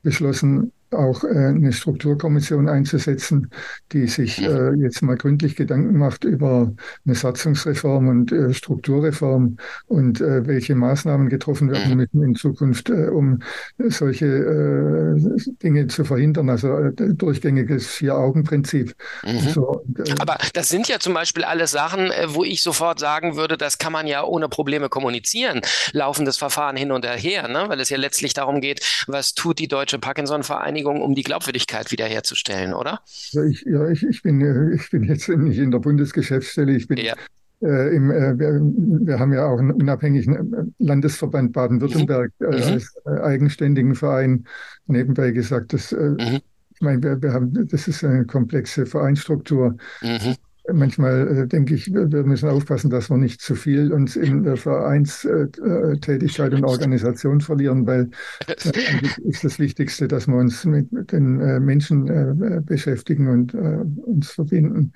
beschlossen, 0.03 0.71
auch 0.93 1.23
äh, 1.23 1.27
eine 1.27 1.71
Strukturkommission 1.71 2.67
einzusetzen, 2.67 3.49
die 3.91 4.07
sich 4.07 4.41
äh, 4.41 4.73
jetzt 4.75 5.01
mal 5.01 5.17
gründlich 5.17 5.55
Gedanken 5.55 5.97
macht 5.97 6.23
über 6.23 6.71
eine 7.05 7.15
Satzungsreform 7.15 8.07
und 8.07 8.31
äh, 8.31 8.53
Strukturreform 8.53 9.57
und 9.87 10.19
welche 10.19 10.75
Maßnahmen 10.75 11.29
getroffen 11.29 11.71
werden 11.71 11.91
mhm. 11.91 11.97
müssen 11.97 12.23
in 12.23 12.35
Zukunft, 12.35 12.89
um 12.89 13.39
solche 13.77 15.15
Dinge 15.63 15.87
zu 15.87 16.03
verhindern. 16.03 16.49
Also 16.49 16.89
durchgängiges 16.89 17.87
Vier-Augen-Prinzip. 17.87 18.95
Mhm. 19.25 19.39
So, 19.49 19.83
Aber 20.19 20.37
das 20.53 20.69
sind 20.69 20.87
ja 20.87 20.99
zum 20.99 21.13
Beispiel 21.13 21.43
alles 21.43 21.71
Sachen, 21.71 22.11
wo 22.27 22.43
ich 22.43 22.63
sofort 22.63 22.99
sagen 22.99 23.35
würde, 23.35 23.57
das 23.57 23.77
kann 23.77 23.93
man 23.93 24.07
ja 24.07 24.23
ohne 24.23 24.49
Probleme 24.49 24.89
kommunizieren. 24.89 25.61
Laufendes 25.93 26.37
Verfahren 26.37 26.75
hin 26.75 26.91
und 26.91 27.05
her, 27.05 27.47
ne? 27.47 27.65
weil 27.67 27.79
es 27.79 27.89
ja 27.89 27.97
letztlich 27.97 28.33
darum 28.33 28.61
geht, 28.61 28.81
was 29.07 29.33
tut 29.33 29.59
die 29.59 29.67
Deutsche 29.67 29.99
Parkinson-Vereinigung 29.99 30.78
Vereinigung, 30.79 31.01
um 31.01 31.15
die 31.15 31.23
Glaubwürdigkeit 31.23 31.91
wiederherzustellen, 31.91 32.73
oder? 32.73 33.01
Ja, 33.31 33.43
ich, 33.43 33.61
ja, 33.63 33.89
ich, 33.89 34.03
ich, 34.03 34.21
bin, 34.21 34.73
ich 34.73 34.89
bin 34.89 35.03
jetzt 35.03 35.29
nicht 35.29 35.59
in 35.59 35.71
der 35.71 35.79
Bundesgeschäftsstelle, 35.79 36.75
ich 36.75 36.87
bin 36.87 36.97
ja. 36.97 37.15
Äh, 37.61 37.93
im, 37.93 38.09
äh, 38.09 38.39
wir, 38.39 38.61
wir, 38.61 39.19
haben 39.19 39.33
ja 39.33 39.45
auch 39.45 39.59
einen 39.59 39.71
unabhängigen 39.71 40.53
äh, 40.53 40.63
Landesverband 40.77 41.51
Baden-Württemberg 41.51 42.31
mhm. 42.39 42.53
äh, 42.53 42.55
als 42.55 42.95
äh, 43.05 43.21
eigenständigen 43.21 43.95
Verein. 43.95 44.45
Nebenbei 44.87 45.31
gesagt, 45.31 45.73
das, 45.73 45.91
äh, 45.91 45.97
mhm. 45.97 46.39
ich 46.73 46.79
meine, 46.79 47.03
wir, 47.03 47.21
wir, 47.21 47.33
haben, 47.33 47.67
das 47.67 47.89
ist 47.89 48.05
eine 48.05 48.25
komplexe 48.25 48.85
Vereinsstruktur. 48.85 49.75
Mhm 50.01 50.35
manchmal 50.73 51.27
äh, 51.27 51.47
denke 51.47 51.75
ich, 51.75 51.93
wir, 51.93 52.23
müssen 52.23 52.49
aufpassen, 52.49 52.89
dass 52.89 53.09
wir 53.09 53.17
nicht 53.17 53.41
zu 53.41 53.55
viel 53.55 53.91
uns 53.91 54.15
in 54.15 54.43
der 54.43 54.57
Vereinstätigkeit 54.57 56.53
und 56.53 56.63
Organisation 56.63 57.41
verlieren, 57.41 57.85
weil 57.87 58.09
äh, 58.47 59.27
ist 59.27 59.43
das 59.43 59.59
Wichtigste, 59.59 60.07
dass 60.07 60.27
wir 60.27 60.35
uns 60.35 60.65
mit, 60.65 60.87
den 61.11 61.39
äh, 61.39 61.59
Menschen 61.59 62.07
äh, 62.07 62.61
beschäftigen 62.61 63.27
und 63.27 63.53
äh, 63.53 63.83
uns 64.05 64.31
verbinden. 64.31 64.93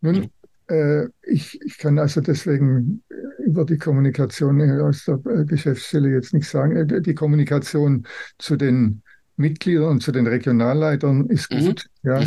Nun, 0.00 0.28
äh, 0.68 1.06
ich, 1.22 1.60
ich 1.62 1.78
kann 1.78 1.98
also 1.98 2.20
deswegen 2.20 3.02
über 3.44 3.64
die 3.64 3.78
Kommunikation 3.78 4.60
aus 4.80 5.04
der 5.04 5.18
Geschäftsstelle 5.44 6.10
jetzt 6.10 6.34
nicht 6.34 6.48
sagen. 6.48 7.02
Die 7.02 7.14
Kommunikation 7.14 8.06
zu 8.38 8.56
den 8.56 9.02
Mitgliedern 9.36 9.90
und 9.90 10.02
zu 10.02 10.12
den 10.12 10.26
Regionalleitern 10.26 11.26
ist 11.26 11.52
mhm. 11.52 11.60
gut. 11.60 11.86
Mhm. 12.02 12.10
Ja. 12.10 12.20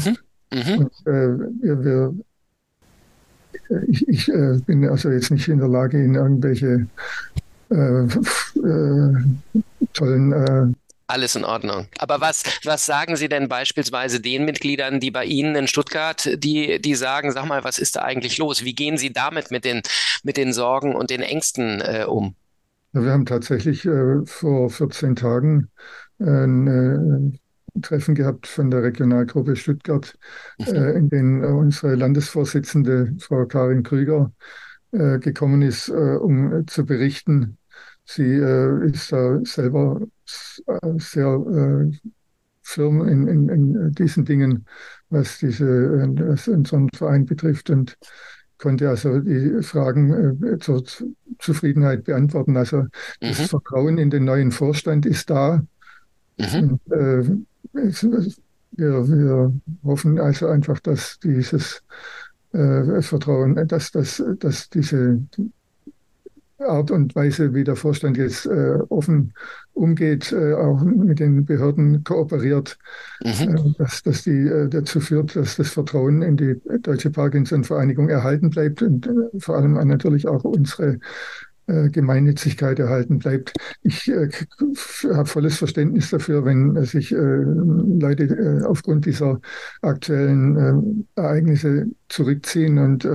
Mhm. 0.52 0.78
Und, 0.78 1.08
äh, 1.08 1.38
wir, 1.62 1.84
wir 1.84 2.16
ich, 3.88 4.08
ich 4.08 4.30
äh, 4.30 4.60
bin 4.66 4.88
also 4.88 5.10
jetzt 5.10 5.32
nicht 5.32 5.48
in 5.48 5.60
der 5.60 5.68
Lage, 5.68 6.02
in 6.02 6.16
irgendwelche 6.16 6.88
äh, 7.72 7.76
äh, 7.76 9.14
tollen 9.94 10.34
äh, 10.34 10.74
alles 11.08 11.36
in 11.36 11.44
Ordnung. 11.44 11.88
Aber 11.98 12.22
was, 12.22 12.44
was 12.64 12.86
sagen 12.86 13.16
Sie 13.16 13.30
denn 13.30 13.50
beispielsweise 13.50 14.20
den 14.20 14.46
Mitgliedern, 14.46 15.00
die 15.00 15.10
bei 15.10 15.26
Ihnen 15.26 15.56
in 15.56 15.68
Stuttgart, 15.68 16.30
die, 16.38 16.80
die 16.80 16.96
sagen, 16.96 17.32
sag 17.32 17.46
mal, 17.46 17.64
was 17.64 17.80
ist 17.80 17.96
da 17.96 18.02
eigentlich 18.02 18.38
los? 18.38 18.64
Wie 18.64 18.76
gehen 18.76 18.98
Sie 18.98 19.12
damit 19.12 19.50
mit 19.50 19.66
den, 19.66 19.82
mit 20.24 20.38
den 20.38 20.54
Sorgen 20.54 20.96
und 20.96 21.10
den 21.10 21.22
Ängsten 21.22 21.82
äh, 21.82 22.06
um? 22.08 22.36
Wir 22.92 23.12
haben 23.12 23.26
tatsächlich 23.26 23.86
äh, 23.86 24.26
vor 24.26 24.70
14 24.70 25.16
Tagen 25.16 25.70
eine 26.20 27.34
Treffen 27.82 28.16
gehabt 28.16 28.48
von 28.48 28.72
der 28.72 28.84
Regionalgruppe 28.84 29.56
Stuttgart, 29.56 30.18
äh, 30.60 30.98
in 30.98 31.10
denen 31.10 31.44
äh, 31.44 31.48
unsere 31.48 31.96
Landesvorsitzende 31.96 33.16
Frau 33.20 33.46
Karin 33.46 33.84
Krüger 33.84 34.32
äh, 34.92 35.20
gekommen 35.20 35.62
ist, 35.62 35.90
äh, 35.90 35.94
um 35.94 36.66
zu 36.68 36.86
berichten. 36.86 37.58
Sie 38.06 38.34
äh, 38.36 38.90
ist 38.90 39.12
da 39.12 39.40
selber 39.44 40.02
äh, 40.68 40.80
sehr 40.98 41.90
Firmen 42.62 43.08
in, 43.08 43.28
in, 43.28 43.50
in 43.50 43.92
diesen 43.94 44.26
Dingen, 44.26 44.66
was 45.10 45.40
diese 45.40 45.66
was 46.20 46.48
unseren 46.48 46.90
Verein 46.90 47.26
betrifft 47.26 47.72
und 47.72 47.98
konnte 48.60 48.90
also 48.90 49.20
die 49.20 49.64
Fragen 49.64 50.44
äh, 50.44 50.60
zur 50.60 50.84
Zufriedenheit 51.40 52.04
beantworten. 52.04 52.58
Also 52.58 52.86
das 53.22 53.40
mhm. 53.40 53.46
Vertrauen 53.46 53.98
in 53.98 54.10
den 54.10 54.26
neuen 54.26 54.52
Vorstand 54.52 55.06
ist 55.06 55.30
da. 55.30 55.64
Mhm. 56.38 56.80
Und, 56.88 56.94
äh, 56.94 57.24
wir, 57.74 59.08
wir, 59.08 59.54
hoffen 59.84 60.20
also 60.20 60.48
einfach, 60.48 60.80
dass 60.80 61.20
dieses 61.20 61.84
äh, 62.54 63.02
Vertrauen, 63.02 63.68
dass, 63.68 63.92
dass, 63.92 64.24
dass 64.40 64.70
diese 64.70 65.22
Art 66.60 66.92
und 66.92 67.16
Weise, 67.16 67.54
wie 67.54 67.64
der 67.64 67.76
Vorstand 67.76 68.18
jetzt 68.18 68.46
äh, 68.46 68.78
offen 68.90 69.34
umgeht, 69.74 70.32
äh, 70.34 70.54
auch 70.54 70.82
mit 70.82 71.20
den 71.20 71.46
Behörden 71.46 72.04
kooperiert, 72.04 72.78
mhm. 73.24 73.56
äh, 73.56 73.74
dass, 73.78 74.04
dass 74.04 74.24
die 74.24 74.48
äh, 74.48 74.68
dazu 74.68 75.00
führt, 75.00 75.36
dass 75.36 75.56
das 75.56 75.70
Vertrauen 75.70 76.22
in 76.22 76.36
die 76.36 76.60
Deutsche 76.82 77.12
Parkinson-Vereinigung 77.12 78.10
erhalten 78.10 78.50
bleibt 78.50 78.82
und 78.82 79.08
äh, 79.08 79.40
vor 79.40 79.56
allem 79.56 79.74
natürlich 79.88 80.28
auch 80.28 80.44
unsere 80.44 80.96
äh, 80.96 81.00
Gemeinnützigkeit 81.92 82.80
erhalten 82.80 83.20
bleibt. 83.20 83.54
Ich 83.84 84.12
habe 84.12 85.26
volles 85.26 85.58
Verständnis 85.58 86.10
dafür, 86.10 86.46
wenn 86.46 86.84
sich 86.86 87.12
Leute 87.12 88.64
aufgrund 88.68 89.06
dieser 89.06 89.40
aktuellen 89.82 91.08
Ereignisse 91.16 91.88
zurückziehen 92.08 92.78
und 92.80 93.08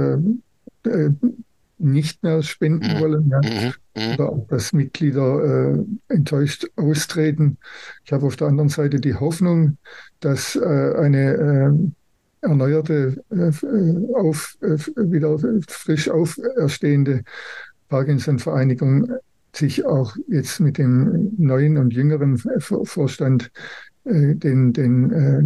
nicht 1.78 2.22
mehr 2.22 2.42
spenden 2.42 2.96
mhm. 2.96 3.00
wollen. 3.00 3.28
Ja. 3.30 3.40
Mhm. 3.42 3.72
mhm. 3.96 4.14
Oder 4.14 4.28
auch, 4.30 4.46
dass 4.48 4.72
Mitglieder 4.72 5.74
äh, 5.74 5.84
enttäuscht 6.08 6.66
austreten. 6.76 7.58
Ich 8.04 8.12
habe 8.12 8.26
auf 8.26 8.36
der 8.36 8.48
anderen 8.48 8.68
Seite 8.68 9.00
die 9.00 9.14
Hoffnung, 9.14 9.78
dass 10.20 10.56
äh, 10.56 10.94
eine 10.96 11.34
äh, 11.34 12.46
erneuerte, 12.46 13.22
äh, 13.30 14.16
auf, 14.16 14.56
äh, 14.60 14.76
wieder 14.96 15.38
frisch 15.68 16.08
auferstehende 16.08 17.22
Parkinson-Vereinigung 17.88 19.08
sich 19.56 19.84
auch 19.86 20.16
jetzt 20.28 20.60
mit 20.60 20.78
dem 20.78 21.32
neuen 21.36 21.76
und 21.76 21.92
jüngeren 21.92 22.38
Vorstand 22.58 23.50
äh, 24.04 24.34
den, 24.34 24.74
den 24.74 25.10
äh, 25.10 25.42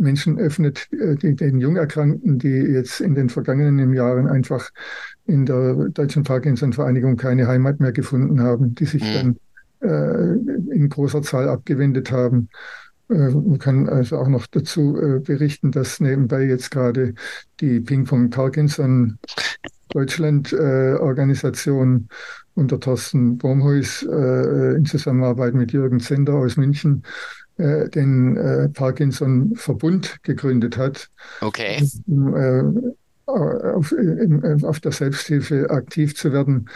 Menschen 0.00 0.38
öffnet, 0.38 0.88
äh, 0.92 1.14
die, 1.16 1.34
den 1.34 1.60
Jungerkrankten, 1.60 2.38
die 2.38 2.48
jetzt 2.48 3.00
in 3.00 3.14
den 3.14 3.28
vergangenen 3.28 3.92
Jahren 3.92 4.26
einfach 4.26 4.70
in 5.26 5.44
der 5.44 5.74
Deutschen 5.90 6.22
Parkinson-Vereinigung 6.22 7.16
keine 7.16 7.46
Heimat 7.46 7.80
mehr 7.80 7.92
gefunden 7.92 8.40
haben, 8.40 8.74
die 8.74 8.86
sich 8.86 9.02
mhm. 9.02 9.36
dann 9.80 9.90
äh, 9.90 10.74
in 10.74 10.88
großer 10.88 11.22
Zahl 11.22 11.48
abgewendet 11.48 12.10
haben. 12.10 12.48
Man 13.10 13.58
kann 13.58 13.88
also 13.88 14.18
auch 14.18 14.28
noch 14.28 14.46
dazu 14.46 14.92
berichten, 15.24 15.72
dass 15.72 15.98
nebenbei 15.98 16.42
jetzt 16.42 16.70
gerade 16.70 17.14
die 17.58 17.80
Ping-Pong 17.80 18.28
Parkinson 19.88 20.42
Deutschland 20.42 20.52
Organisation 20.52 22.08
unter 22.54 22.80
Thorsten 22.80 23.38
Bromhuis 23.38 24.02
in 24.02 24.84
Zusammenarbeit 24.84 25.54
mit 25.54 25.72
Jürgen 25.72 26.00
Zender 26.00 26.34
aus 26.34 26.56
München 26.56 27.04
äh, 27.58 27.88
den 27.88 28.36
äh, 28.36 28.68
Parkinson-Verbund 28.68 30.22
gegründet 30.22 30.76
hat. 30.76 31.10
Okay. 31.40 31.84
Um, 32.06 32.34
äh, 32.34 32.62
auf, 33.26 33.90
in, 33.90 34.64
auf 34.64 34.78
der 34.78 34.92
Selbsthilfe 34.92 35.68
aktiv 35.68 36.14
zu 36.14 36.32
werden. 36.32 36.70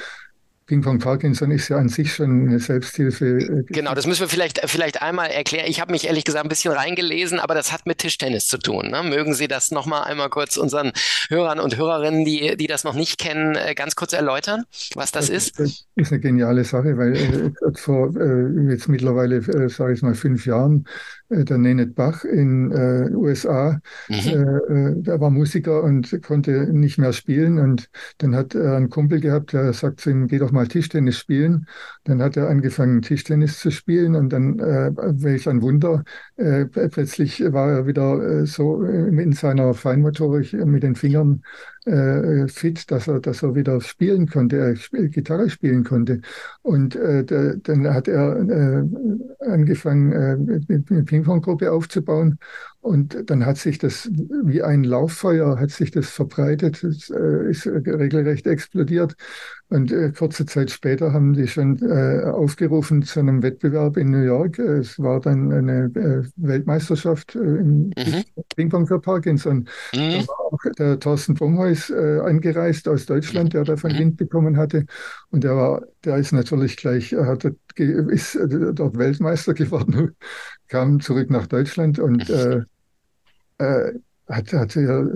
Ping 0.66 0.80
Pong 0.80 0.98
Parkinson 0.98 1.50
ist 1.50 1.68
ja 1.68 1.76
an 1.76 1.88
sich 1.88 2.14
schon 2.14 2.48
eine 2.48 2.58
Selbsthilfe. 2.58 3.38
Äh, 3.38 3.62
genau, 3.66 3.94
das 3.94 4.06
müssen 4.06 4.20
wir 4.20 4.28
vielleicht, 4.28 4.60
vielleicht 4.70 5.02
einmal 5.02 5.30
erklären. 5.30 5.66
Ich 5.68 5.80
habe 5.80 5.92
mich 5.92 6.06
ehrlich 6.06 6.24
gesagt 6.24 6.44
ein 6.44 6.48
bisschen 6.48 6.72
reingelesen, 6.72 7.40
aber 7.40 7.54
das 7.54 7.72
hat 7.72 7.86
mit 7.86 7.98
Tischtennis 7.98 8.46
zu 8.46 8.58
tun. 8.58 8.90
Ne? 8.90 9.02
Mögen 9.02 9.34
Sie 9.34 9.48
das 9.48 9.70
nochmal 9.70 10.04
einmal 10.04 10.28
kurz 10.30 10.56
unseren 10.56 10.92
Hörern 11.28 11.60
und 11.60 11.76
Hörerinnen, 11.76 12.24
die, 12.24 12.56
die 12.56 12.66
das 12.66 12.84
noch 12.84 12.94
nicht 12.94 13.18
kennen, 13.18 13.54
äh, 13.56 13.74
ganz 13.74 13.96
kurz 13.96 14.12
erläutern, 14.12 14.64
was 14.94 15.10
das, 15.10 15.26
das 15.26 15.36
ist? 15.36 15.58
Das 15.58 15.86
ist 15.96 16.12
eine 16.12 16.20
geniale 16.20 16.64
Sache, 16.64 16.96
weil 16.96 17.16
äh, 17.16 17.50
vor 17.74 18.14
äh, 18.16 18.70
jetzt 18.70 18.88
mittlerweile, 18.88 19.36
äh, 19.36 19.68
sage 19.68 19.94
ich 19.94 20.02
mal, 20.02 20.14
fünf 20.14 20.46
Jahren 20.46 20.84
äh, 20.84 21.21
der 21.28 21.58
Nenad 21.58 21.94
Bach 21.94 22.24
in 22.24 22.70
äh, 22.72 23.10
USA. 23.14 23.80
Mhm. 24.08 24.14
Äh, 24.14 24.32
äh, 24.32 25.02
der 25.02 25.20
war 25.20 25.30
Musiker 25.30 25.82
und 25.82 26.20
konnte 26.22 26.72
nicht 26.72 26.98
mehr 26.98 27.12
spielen. 27.12 27.58
Und 27.58 27.88
dann 28.18 28.34
hat 28.34 28.54
er 28.54 28.76
einen 28.76 28.90
Kumpel 28.90 29.20
gehabt, 29.20 29.52
der 29.52 29.72
sagt 29.72 30.00
zu 30.00 30.10
ihm, 30.10 30.26
geh 30.26 30.38
doch 30.38 30.52
mal 30.52 30.68
Tischtennis 30.68 31.18
spielen. 31.18 31.66
Dann 32.04 32.22
hat 32.22 32.36
er 32.36 32.48
angefangen, 32.48 33.02
Tischtennis 33.02 33.58
zu 33.58 33.70
spielen. 33.70 34.14
Und 34.14 34.32
dann, 34.32 34.58
äh, 34.58 34.90
welch 34.94 35.48
ein 35.48 35.62
Wunder, 35.62 36.04
äh, 36.36 36.66
plötzlich 36.66 37.40
war 37.52 37.70
er 37.70 37.86
wieder 37.86 38.20
äh, 38.22 38.46
so 38.46 38.82
in 38.82 39.32
seiner 39.32 39.74
Feinmotorik 39.74 40.52
mit 40.52 40.82
den 40.82 40.94
Fingern 40.94 41.42
äh, 41.84 42.48
fit, 42.48 42.90
dass 42.90 43.08
er, 43.08 43.20
dass 43.20 43.42
er 43.42 43.54
wieder 43.54 43.80
spielen 43.80 44.28
konnte, 44.28 44.56
er 44.58 44.72
sp 44.78 45.08
Gitarre 45.08 45.50
spielen 45.50 45.84
konnte. 45.84 46.20
Und 46.62 46.96
äh, 46.96 47.24
der, 47.24 47.56
dann 47.56 47.92
hat 47.92 48.08
er 48.08 48.36
äh, 48.38 48.84
angefangen, 49.46 50.12
äh, 50.12 50.74
eine 50.90 51.02
Ping-Pong-Gruppe 51.02 51.72
aufzubauen. 51.72 52.38
Und 52.82 53.30
dann 53.30 53.46
hat 53.46 53.58
sich 53.58 53.78
das 53.78 54.10
wie 54.12 54.60
ein 54.60 54.82
Lauffeuer, 54.82 55.56
hat 55.60 55.70
sich 55.70 55.92
das 55.92 56.10
verbreitet, 56.10 56.82
es, 56.82 57.10
äh, 57.10 57.48
ist 57.48 57.64
regelrecht 57.64 58.48
explodiert. 58.48 59.14
Und 59.68 59.92
äh, 59.92 60.10
kurze 60.10 60.46
Zeit 60.46 60.72
später 60.72 61.12
haben 61.12 61.32
die 61.32 61.46
schon 61.46 61.78
äh, 61.78 62.24
aufgerufen 62.24 63.04
zu 63.04 63.20
einem 63.20 63.40
Wettbewerb 63.40 63.96
in 63.96 64.10
New 64.10 64.24
York. 64.24 64.58
Es 64.58 64.98
war 64.98 65.20
dann 65.20 65.52
eine 65.52 65.84
äh, 65.94 66.28
Weltmeisterschaft 66.34 67.36
äh, 67.36 67.38
im 67.38 67.92
mhm. 67.96 68.24
Ping-Pong 68.56 68.88
für 68.88 69.00
Parkinson. 69.00 69.68
Mhm. 69.94 70.10
Da 70.10 70.26
war 70.26 70.40
auch 70.40 70.60
der 70.76 70.98
Thorsten 70.98 71.34
Brumheus 71.34 71.88
äh, 71.88 72.18
angereist 72.18 72.88
aus 72.88 73.06
Deutschland, 73.06 73.54
der 73.54 73.62
davon 73.62 73.92
mhm. 73.92 73.98
Wind 73.98 74.16
bekommen 74.16 74.56
hatte. 74.56 74.86
Und 75.30 75.44
der 75.44 75.54
war, 75.54 75.82
der 76.04 76.16
ist 76.16 76.32
natürlich 76.32 76.76
gleich, 76.76 77.12
hat, 77.12 77.44
ist 77.76 78.34
äh, 78.34 78.74
dort 78.74 78.98
Weltmeister 78.98 79.54
geworden, 79.54 80.16
kam 80.68 80.98
zurück 80.98 81.30
nach 81.30 81.46
Deutschland 81.46 82.00
und 82.00 82.28
äh, 82.28 82.62
äh, 83.62 83.92
hat, 84.28 84.52
hat 84.52 84.74
ja 84.74 85.06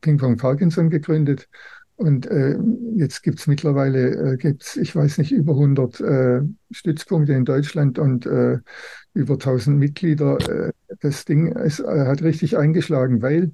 Ping-Pong 0.00 0.36
Parkinson 0.36 0.90
gegründet. 0.90 1.48
Und 1.96 2.26
äh, 2.26 2.56
jetzt 2.96 3.22
gibt 3.22 3.40
es 3.40 3.46
mittlerweile, 3.46 4.32
äh, 4.32 4.36
gibt's, 4.38 4.76
ich 4.76 4.96
weiß 4.96 5.18
nicht, 5.18 5.32
über 5.32 5.52
100 5.52 6.00
äh, 6.00 6.40
Stützpunkte 6.70 7.34
in 7.34 7.44
Deutschland 7.44 7.98
und 7.98 8.24
äh, 8.24 8.58
über 9.12 9.34
1000 9.34 9.78
Mitglieder. 9.78 10.38
Äh, 10.48 10.72
das 11.00 11.26
Ding 11.26 11.52
ist, 11.56 11.80
äh, 11.80 12.06
hat 12.06 12.22
richtig 12.22 12.56
eingeschlagen, 12.56 13.20
weil 13.20 13.52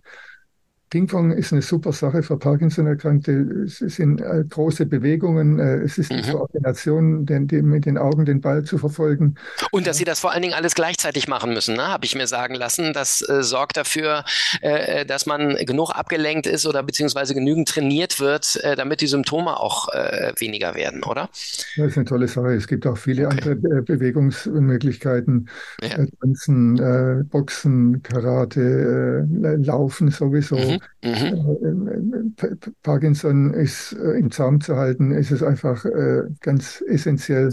Ping-Pong 0.91 1.33
ist 1.33 1.53
eine 1.53 1.63
super 1.63 1.93
Sache 1.93 2.23
für 2.23 2.39
Parkinson-Erkrankte. 2.39 3.33
Es 3.65 3.79
sind 3.79 4.21
äh, 4.21 4.45
große 4.49 4.87
Bewegungen, 4.87 5.59
äh, 5.59 5.79
es 5.79 5.99
ist 5.99 6.13
die 6.13 6.23
mhm. 6.23 6.33
Koordination, 6.33 7.27
den, 7.27 7.49
den, 7.49 7.67
mit 7.67 7.87
den 7.87 7.99
Augen 7.99 8.25
den 8.25 8.41
Ball 8.41 8.63
zu 8.63 8.79
verfolgen. 8.79 9.35
Und 9.73 9.89
dass 9.89 9.97
sie 9.97 10.05
das 10.05 10.21
vor 10.21 10.31
allen 10.31 10.43
Dingen 10.43 10.55
alles 10.55 10.77
gleichzeitig 10.77 11.27
machen 11.27 11.53
müssen, 11.53 11.75
ne? 11.75 11.89
habe 11.89 12.05
ich 12.05 12.15
mir 12.15 12.29
sagen 12.29 12.55
lassen. 12.55 12.93
Das 12.93 13.29
äh, 13.29 13.43
sorgt 13.43 13.77
dafür, 13.77 14.25
äh, 14.61 15.05
dass 15.05 15.27
man 15.27 15.57
genug 15.57 15.91
abgelenkt 15.91 16.47
ist 16.47 16.67
oder 16.67 16.85
beziehungsweise 16.85 17.35
genügend 17.35 17.69
trainiert 17.69 18.21
wird, 18.21 18.61
äh, 18.63 18.77
damit 18.77 19.01
die 19.01 19.09
Symptome 19.09 19.59
auch 19.59 19.89
äh, 19.89 20.33
weniger 20.39 20.77
werden, 20.77 21.03
oder? 21.03 21.29
Das 21.77 21.89
ist 21.89 21.97
eine 21.97 22.05
tolle 22.05 22.29
Sache. 22.29 22.55
Es 22.55 22.69
gibt 22.69 22.87
auch 22.87 22.97
viele 22.97 23.27
okay. 23.27 23.37
andere 23.41 23.83
Bewegungsmöglichkeiten. 23.83 25.49
Ja. 25.83 26.07
Tanzen, 26.21 27.29
Boxen, 27.29 28.03
Karate, 28.05 29.27
Laufen 29.29 30.11
sowieso. 30.11 30.57
Mhm. 30.57 30.76
Mhm. 31.05 32.35
Parkinson 32.83 33.55
ist 33.55 33.93
äh, 33.93 34.19
im 34.19 34.31
Zaum 34.31 34.61
zu 34.61 34.77
halten, 34.77 35.13
ist 35.13 35.31
es 35.31 35.43
einfach 35.43 35.85
äh, 35.85 36.23
ganz 36.41 36.83
essentiell, 36.87 37.53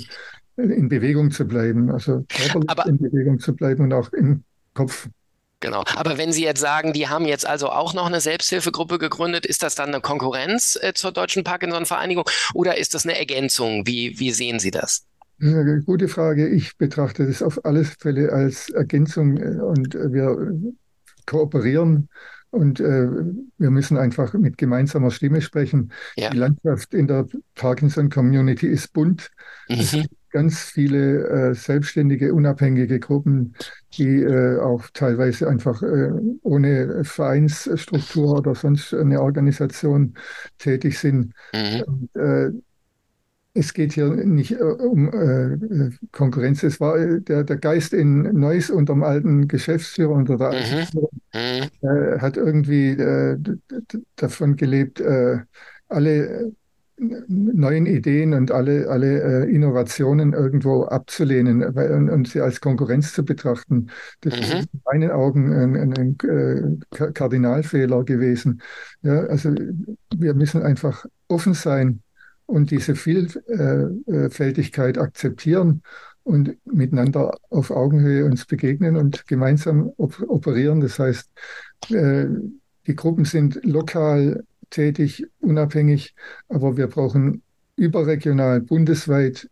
in 0.57 0.87
Bewegung 0.87 1.31
zu 1.31 1.45
bleiben, 1.45 1.89
also 1.89 2.25
körperlich 2.29 2.69
Aber 2.69 2.85
in 2.85 2.97
Bewegung 2.99 3.39
zu 3.39 3.55
bleiben 3.55 3.85
und 3.85 3.93
auch 3.93 4.11
im 4.13 4.43
Kopf. 4.73 5.07
Genau. 5.61 5.83
Aber 5.95 6.17
wenn 6.17 6.33
Sie 6.33 6.43
jetzt 6.43 6.59
sagen, 6.59 6.91
die 6.91 7.07
haben 7.07 7.25
jetzt 7.25 7.47
also 7.47 7.69
auch 7.69 7.93
noch 7.93 8.05
eine 8.05 8.19
Selbsthilfegruppe 8.19 8.99
gegründet, 8.99 9.45
ist 9.45 9.63
das 9.63 9.75
dann 9.75 9.89
eine 9.89 10.01
Konkurrenz 10.01 10.77
äh, 10.81 10.93
zur 10.93 11.11
Deutschen 11.13 11.43
Parkinson-Vereinigung 11.43 12.25
oder 12.53 12.77
ist 12.77 12.93
das 12.93 13.05
eine 13.05 13.17
Ergänzung? 13.17 13.87
Wie, 13.87 14.19
wie 14.19 14.31
sehen 14.31 14.59
Sie 14.59 14.71
das? 14.71 15.05
Eine 15.41 15.81
gute 15.81 16.07
Frage. 16.07 16.49
Ich 16.49 16.77
betrachte 16.77 17.25
das 17.25 17.41
auf 17.41 17.63
alle 17.65 17.85
Fälle 17.85 18.31
als 18.31 18.69
Ergänzung 18.69 19.37
und 19.37 19.93
wir 19.93 20.53
kooperieren 21.25 22.09
und 22.53 22.79
äh, 22.79 23.09
wir 23.57 23.71
müssen 23.71 23.97
einfach 23.97 24.33
mit 24.33 24.57
gemeinsamer 24.57 25.11
Stimme 25.11 25.41
sprechen. 25.41 25.91
Ja. 26.15 26.29
Die 26.29 26.37
Landschaft 26.37 26.93
in 26.93 27.07
der 27.07 27.25
Parkinson-Community 27.55 28.67
ist 28.67 28.93
bunt. 28.93 29.31
Mhm. 29.67 29.75
Es 29.79 29.91
gibt 29.91 30.13
ganz 30.29 30.59
viele 30.59 31.27
äh, 31.27 31.55
selbstständige, 31.55 32.33
unabhängige 32.33 32.99
Gruppen, 32.99 33.55
die 33.97 34.21
äh, 34.21 34.59
auch 34.59 34.83
teilweise 34.93 35.47
einfach 35.47 35.81
äh, 35.81 36.11
ohne 36.43 37.03
Vereinsstruktur 37.03 38.37
oder 38.37 38.53
sonst 38.55 38.93
eine 38.93 39.21
Organisation 39.21 40.15
tätig 40.59 40.99
sind. 40.99 41.33
Mhm. 41.53 41.83
Und, 41.87 42.15
äh, 42.15 42.51
es 43.53 43.73
geht 43.73 43.93
hier 43.93 44.09
nicht 44.09 44.51
äh, 44.51 44.63
um 44.63 45.09
äh, 45.09 45.91
Konkurrenz. 46.11 46.63
Es 46.63 46.79
war 46.79 46.97
äh, 46.97 47.21
der, 47.21 47.43
der 47.43 47.57
Geist 47.57 47.93
in 47.93 48.21
Neuss 48.21 48.69
unter 48.69 48.93
dem 48.93 49.03
alten 49.03 49.47
Geschäftsführer, 49.47 50.11
unter 50.11 50.37
der 50.37 50.53
mhm. 50.53 51.69
mhm. 51.81 52.21
hat 52.21 52.37
irgendwie 52.37 52.89
äh, 52.89 53.37
davon 54.15 54.55
gelebt, 54.55 54.99
äh, 54.99 55.39
alle 55.87 56.51
neuen 56.97 57.85
Ideen 57.85 58.33
und 58.33 58.51
alle, 58.51 58.87
alle 58.87 59.45
äh, 59.45 59.51
Innovationen 59.51 60.33
irgendwo 60.33 60.83
abzulehnen 60.83 61.63
und, 61.63 62.09
und, 62.09 62.27
sie 62.27 62.39
als 62.39 62.61
Konkurrenz 62.61 63.13
zu 63.13 63.25
betrachten. 63.25 63.87
Das 64.21 64.35
mhm. 64.35 64.41
ist 64.41 64.69
in 64.73 64.81
meinen 64.85 65.11
Augen 65.11 65.51
ein, 65.53 65.75
ein, 65.75 65.93
ein 65.97 66.79
Kardinalfehler 67.13 68.03
gewesen. 68.03 68.61
Ja, 69.01 69.25
also 69.25 69.53
wir 70.15 70.33
müssen 70.35 70.61
einfach 70.61 71.05
offen 71.27 71.55
sein 71.55 72.03
und 72.53 72.69
diese 72.69 72.95
Vielfältigkeit 72.95 74.99
akzeptieren 74.99 75.81
und 76.21 76.55
miteinander 76.65 77.35
auf 77.49 77.71
Augenhöhe 77.71 78.25
uns 78.25 78.45
begegnen 78.45 78.95
und 78.95 79.25
gemeinsam 79.25 79.91
operieren. 79.97 80.79
Das 80.79 80.99
heißt, 80.99 81.31
äh, 81.89 82.27
die 82.85 82.95
Gruppen 82.95 83.25
sind 83.25 83.59
lokal 83.63 84.43
tätig, 84.69 85.25
unabhängig, 85.39 86.13
aber 86.47 86.77
wir 86.77 86.85
brauchen 86.85 87.41
überregional, 87.75 88.61
bundesweit 88.61 89.49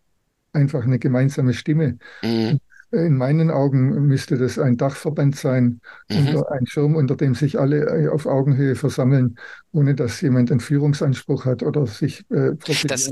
einfach 0.54 0.84
eine 0.84 1.00
gemeinsame 1.00 1.56
Stimme. 1.56 1.98
Mhm. 2.22 2.60
In 2.92 3.18
meinen 3.18 3.52
Augen 3.52 4.08
müsste 4.08 4.38
das 4.38 4.60
ein 4.60 4.78
Dachverband 4.78 5.36
sein, 5.36 5.82
mhm. 6.10 6.44
ein 6.52 6.66
Schirm, 6.66 6.96
unter 6.96 7.16
dem 7.16 7.36
sich 7.36 7.60
alle 7.60 7.86
äh, 7.86 8.08
auf 8.10 8.26
Augenhöhe 8.26 8.76
versammeln, 8.76 9.38
ohne 9.72 9.96
dass 9.96 10.20
jemand 10.20 10.52
einen 10.52 10.60
Führungsanspruch 10.60 11.46
hat 11.46 11.64
oder 11.64 11.88
sich 11.88 12.26
äh, 12.30 12.52
profilieren 12.56 12.90
das, 12.90 13.10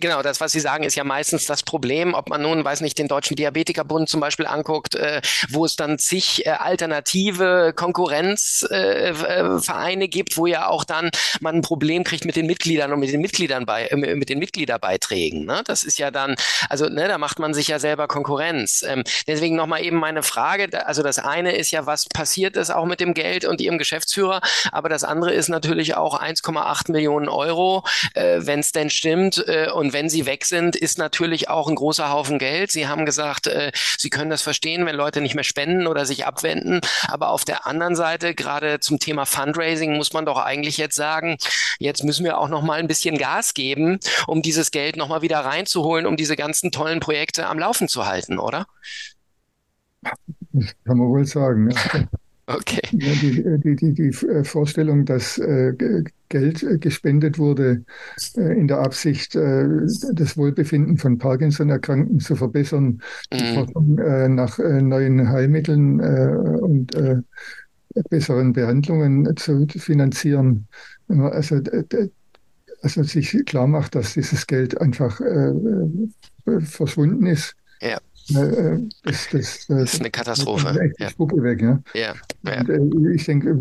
Genau, 0.00 0.22
das, 0.22 0.40
was 0.40 0.52
Sie 0.52 0.60
sagen, 0.60 0.84
ist 0.84 0.94
ja 0.96 1.04
meistens 1.04 1.46
das 1.46 1.62
Problem, 1.62 2.12
ob 2.14 2.28
man 2.28 2.42
nun, 2.42 2.62
weiß 2.64 2.82
nicht, 2.82 2.98
den 2.98 3.08
Deutschen 3.08 3.36
Diabetikerbund 3.36 4.08
zum 4.08 4.20
Beispiel 4.20 4.46
anguckt, 4.46 4.94
äh, 4.94 5.20
wo 5.50 5.64
es 5.64 5.74
dann 5.76 5.98
zig 5.98 6.46
äh, 6.46 6.50
alternative 6.50 7.72
Konkurrenzvereine 7.74 10.04
äh, 10.04 10.08
gibt, 10.08 10.36
wo 10.36 10.46
ja 10.46 10.68
auch 10.68 10.84
dann 10.84 11.10
man 11.40 11.56
ein 11.56 11.62
Problem 11.62 12.04
kriegt 12.04 12.26
mit 12.26 12.36
den 12.36 12.46
Mitgliedern 12.46 12.92
und 12.92 13.00
mit 13.00 13.12
den 13.12 13.22
Mitgliedern 13.22 13.64
bei, 13.64 13.86
äh, 13.86 14.14
mit 14.14 14.28
den 14.28 14.38
Mitgliederbeiträgen. 14.38 15.46
Ne? 15.46 15.62
Das 15.64 15.84
ist 15.84 15.98
ja 15.98 16.10
dann, 16.10 16.34
also 16.68 16.88
ne, 16.88 17.08
da 17.08 17.16
macht 17.18 17.38
man 17.38 17.54
sich 17.54 17.68
ja 17.68 17.78
selber 17.78 18.08
Konkurrenz. 18.08 18.81
Ähm, 18.82 19.04
deswegen 19.26 19.56
nochmal 19.56 19.84
eben 19.84 19.96
meine 19.98 20.22
Frage. 20.22 20.86
Also 20.86 21.02
das 21.02 21.18
eine 21.18 21.52
ist 21.52 21.70
ja, 21.70 21.86
was 21.86 22.06
passiert 22.06 22.56
ist 22.56 22.70
auch 22.70 22.86
mit 22.86 23.00
dem 23.00 23.14
Geld 23.14 23.44
und 23.44 23.60
Ihrem 23.60 23.78
Geschäftsführer, 23.78 24.40
aber 24.70 24.88
das 24.88 25.04
andere 25.04 25.32
ist 25.32 25.48
natürlich 25.48 25.94
auch 25.94 26.20
1,8 26.20 26.92
Millionen 26.92 27.28
Euro, 27.28 27.84
äh, 28.14 28.40
wenn 28.40 28.60
es 28.60 28.72
denn 28.72 28.90
stimmt. 28.90 29.44
Äh, 29.48 29.70
und 29.70 29.92
wenn 29.92 30.08
sie 30.08 30.26
weg 30.26 30.44
sind, 30.44 30.76
ist 30.76 30.98
natürlich 30.98 31.48
auch 31.48 31.68
ein 31.68 31.74
großer 31.74 32.10
Haufen 32.10 32.38
Geld. 32.38 32.70
Sie 32.72 32.88
haben 32.88 33.06
gesagt, 33.06 33.46
äh, 33.46 33.72
Sie 33.98 34.10
können 34.10 34.30
das 34.30 34.42
verstehen, 34.42 34.86
wenn 34.86 34.96
Leute 34.96 35.20
nicht 35.20 35.34
mehr 35.34 35.44
spenden 35.44 35.86
oder 35.86 36.06
sich 36.06 36.26
abwenden. 36.26 36.80
Aber 37.08 37.30
auf 37.30 37.44
der 37.44 37.66
anderen 37.66 37.96
Seite, 37.96 38.34
gerade 38.34 38.80
zum 38.80 38.98
Thema 38.98 39.26
Fundraising, 39.26 39.96
muss 39.96 40.12
man 40.12 40.26
doch 40.26 40.38
eigentlich 40.38 40.76
jetzt 40.76 40.96
sagen, 40.96 41.36
jetzt 41.78 42.04
müssen 42.04 42.24
wir 42.24 42.38
auch 42.38 42.48
noch 42.48 42.62
mal 42.62 42.78
ein 42.78 42.88
bisschen 42.88 43.18
Gas 43.18 43.54
geben, 43.54 43.98
um 44.26 44.42
dieses 44.42 44.70
Geld 44.70 44.96
noch 44.96 45.08
mal 45.08 45.22
wieder 45.22 45.40
reinzuholen, 45.40 46.06
um 46.06 46.16
diese 46.16 46.36
ganzen 46.36 46.72
tollen 46.72 47.00
Projekte 47.00 47.46
am 47.46 47.58
Laufen 47.58 47.88
zu 47.88 48.06
halten, 48.06 48.38
oder? 48.38 48.66
Das 50.52 50.74
kann 50.84 50.98
man 50.98 51.08
wohl 51.08 51.24
sagen. 51.24 51.70
Ja. 51.70 52.08
Okay. 52.46 52.80
Ja, 52.90 53.12
die, 53.20 53.60
die, 53.60 53.76
die, 53.76 53.92
die, 53.94 54.26
äh, 54.26 54.42
Vorstellung, 54.42 55.04
dass 55.04 55.38
äh, 55.38 55.72
Geld 56.28 56.80
gespendet 56.80 57.38
wurde 57.38 57.84
äh, 58.36 58.58
in 58.58 58.66
der 58.66 58.78
Absicht, 58.78 59.36
äh, 59.36 59.68
das 60.12 60.36
Wohlbefinden 60.36 60.96
von 60.98 61.18
Parkinson-Erkrankten 61.18 62.18
zu 62.18 62.34
verbessern, 62.34 62.84
mhm. 62.84 63.00
die 63.32 63.54
Forschung 63.54 63.98
äh, 63.98 64.28
nach 64.28 64.58
äh, 64.58 64.82
neuen 64.82 65.28
Heilmitteln 65.28 66.00
und 66.00 66.96
besseren 68.08 68.52
Behandlungen 68.54 69.36
zu 69.36 69.66
finanzieren. 69.68 70.66
Also, 71.08 71.60
also 72.80 73.02
sich 73.02 73.36
klar 73.44 73.66
macht, 73.66 73.94
dass 73.94 74.14
dieses 74.14 74.46
Geld 74.46 74.80
einfach 74.80 75.20
verschwunden 76.60 77.26
ist. 77.26 77.54
Ja. 77.82 77.98
Äh, 78.30 78.78
das, 79.02 79.28
das, 79.30 79.66
das, 79.68 79.94
ist 79.94 80.00
eine 80.00 80.10
Katastrophe. 80.10 80.92
Ja. 80.98 81.10
Spucke 81.10 81.42
weg, 81.42 81.60
ja. 81.62 81.80
ja. 81.94 82.14
ja. 82.44 82.60
Und, 82.60 83.06
äh, 83.06 83.14
ich 83.14 83.24
denke, 83.24 83.52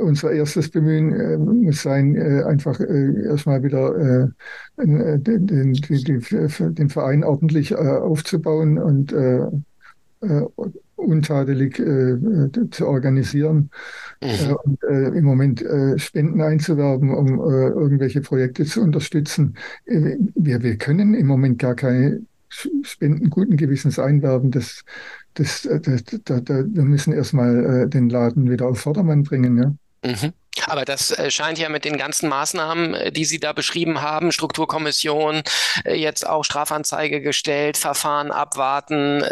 unser 0.00 0.32
erstes 0.32 0.70
Bemühen 0.70 1.12
äh, 1.12 1.38
muss 1.38 1.82
sein, 1.82 2.14
äh, 2.16 2.42
einfach 2.44 2.78
äh, 2.80 3.24
erstmal 3.24 3.62
wieder 3.62 3.96
äh, 3.96 4.28
den, 4.78 5.44
den, 5.46 5.72
den, 5.72 6.74
den, 6.74 6.88
Verein 6.90 7.24
ordentlich 7.24 7.74
aufzubauen 7.74 8.78
und 8.78 9.14
untadelig 10.96 11.76
zu 11.76 12.86
organisieren 12.86 13.70
mhm. 14.22 14.56
und 14.64 14.82
im 14.82 15.24
Moment 15.24 15.64
Spenden 15.96 16.40
einzuwerben, 16.40 17.14
um 17.14 17.38
irgendwelche 17.38 18.20
Projekte 18.20 18.64
zu 18.64 18.82
unterstützen. 18.82 19.56
wir, 19.84 20.62
wir 20.62 20.76
können 20.78 21.14
im 21.14 21.26
Moment 21.26 21.58
gar 21.58 21.74
keine 21.74 22.22
Spenden 22.82 23.30
guten 23.30 23.56
Gewissens 23.56 23.98
einwerben, 23.98 24.50
das, 24.50 24.84
das, 25.34 25.64
äh, 25.64 25.80
das, 25.80 26.04
da, 26.24 26.40
da, 26.40 26.64
wir 26.66 26.84
müssen 26.84 27.12
erstmal 27.12 27.84
äh, 27.84 27.88
den 27.88 28.08
Laden 28.08 28.50
wieder 28.50 28.66
auf 28.66 28.80
Vordermann 28.80 29.22
bringen. 29.22 29.56
Ja. 29.58 30.10
Mhm. 30.10 30.32
Aber 30.66 30.84
das 30.84 31.10
äh, 31.10 31.30
scheint 31.30 31.58
ja 31.58 31.68
mit 31.68 31.84
den 31.84 31.96
ganzen 31.96 32.28
Maßnahmen, 32.28 32.94
äh, 32.94 33.12
die 33.12 33.24
Sie 33.24 33.40
da 33.40 33.52
beschrieben 33.52 34.02
haben, 34.02 34.32
Strukturkommission, 34.32 35.42
jetzt 35.84 36.26
auch 36.26 36.44
Strafanzeige 36.44 37.20
gestellt, 37.20 37.76
Verfahren 37.76 38.30
abwarten 38.30 39.22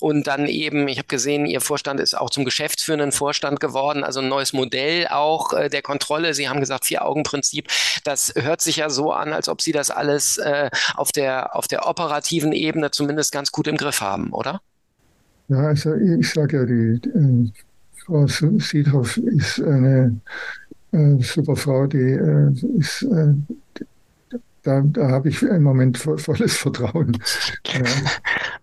und 0.00 0.26
dann 0.26 0.46
eben, 0.46 0.88
ich 0.88 0.98
habe 0.98 1.08
gesehen, 1.08 1.46
Ihr 1.46 1.60
Vorstand 1.60 2.00
ist 2.00 2.16
auch 2.16 2.30
zum 2.30 2.44
geschäftsführenden 2.44 3.12
Vorstand 3.12 3.60
geworden, 3.60 4.04
also 4.04 4.20
ein 4.20 4.28
neues 4.28 4.52
Modell 4.52 5.06
auch 5.08 5.52
der 5.68 5.82
Kontrolle. 5.82 6.34
Sie 6.34 6.48
haben 6.48 6.60
gesagt, 6.60 6.86
Vier-Augen-Prinzip. 6.86 7.68
Das 8.04 8.32
hört 8.36 8.60
sich 8.60 8.76
ja 8.76 8.90
so 8.90 9.12
an, 9.12 9.32
als 9.32 9.48
ob 9.48 9.62
Sie 9.62 9.72
das 9.72 9.90
alles 9.90 10.40
auf 10.96 11.12
der, 11.12 11.54
auf 11.56 11.68
der 11.68 11.86
operativen 11.86 12.52
Ebene 12.52 12.90
zumindest 12.90 13.32
ganz 13.32 13.52
gut 13.52 13.68
im 13.68 13.76
Griff 13.76 14.00
haben, 14.00 14.32
oder? 14.32 14.60
Ja, 15.48 15.58
also 15.58 15.94
ich 15.94 16.30
sage 16.30 16.58
ja, 16.58 16.64
die 16.66 17.52
Frau 18.04 18.26
Siedhoff 18.26 19.16
ist 19.18 19.60
eine 19.60 20.20
äh, 20.92 21.22
super 21.22 21.56
Frau, 21.56 21.86
die 21.86 21.98
äh, 21.98 22.50
ist, 22.78 23.02
äh, 23.02 23.34
da, 24.62 24.82
da 24.84 25.08
habe 25.08 25.28
ich 25.28 25.42
im 25.42 25.62
Moment 25.62 25.98
volles 25.98 26.56
Vertrauen. 26.56 27.18
Ja. 27.66 27.82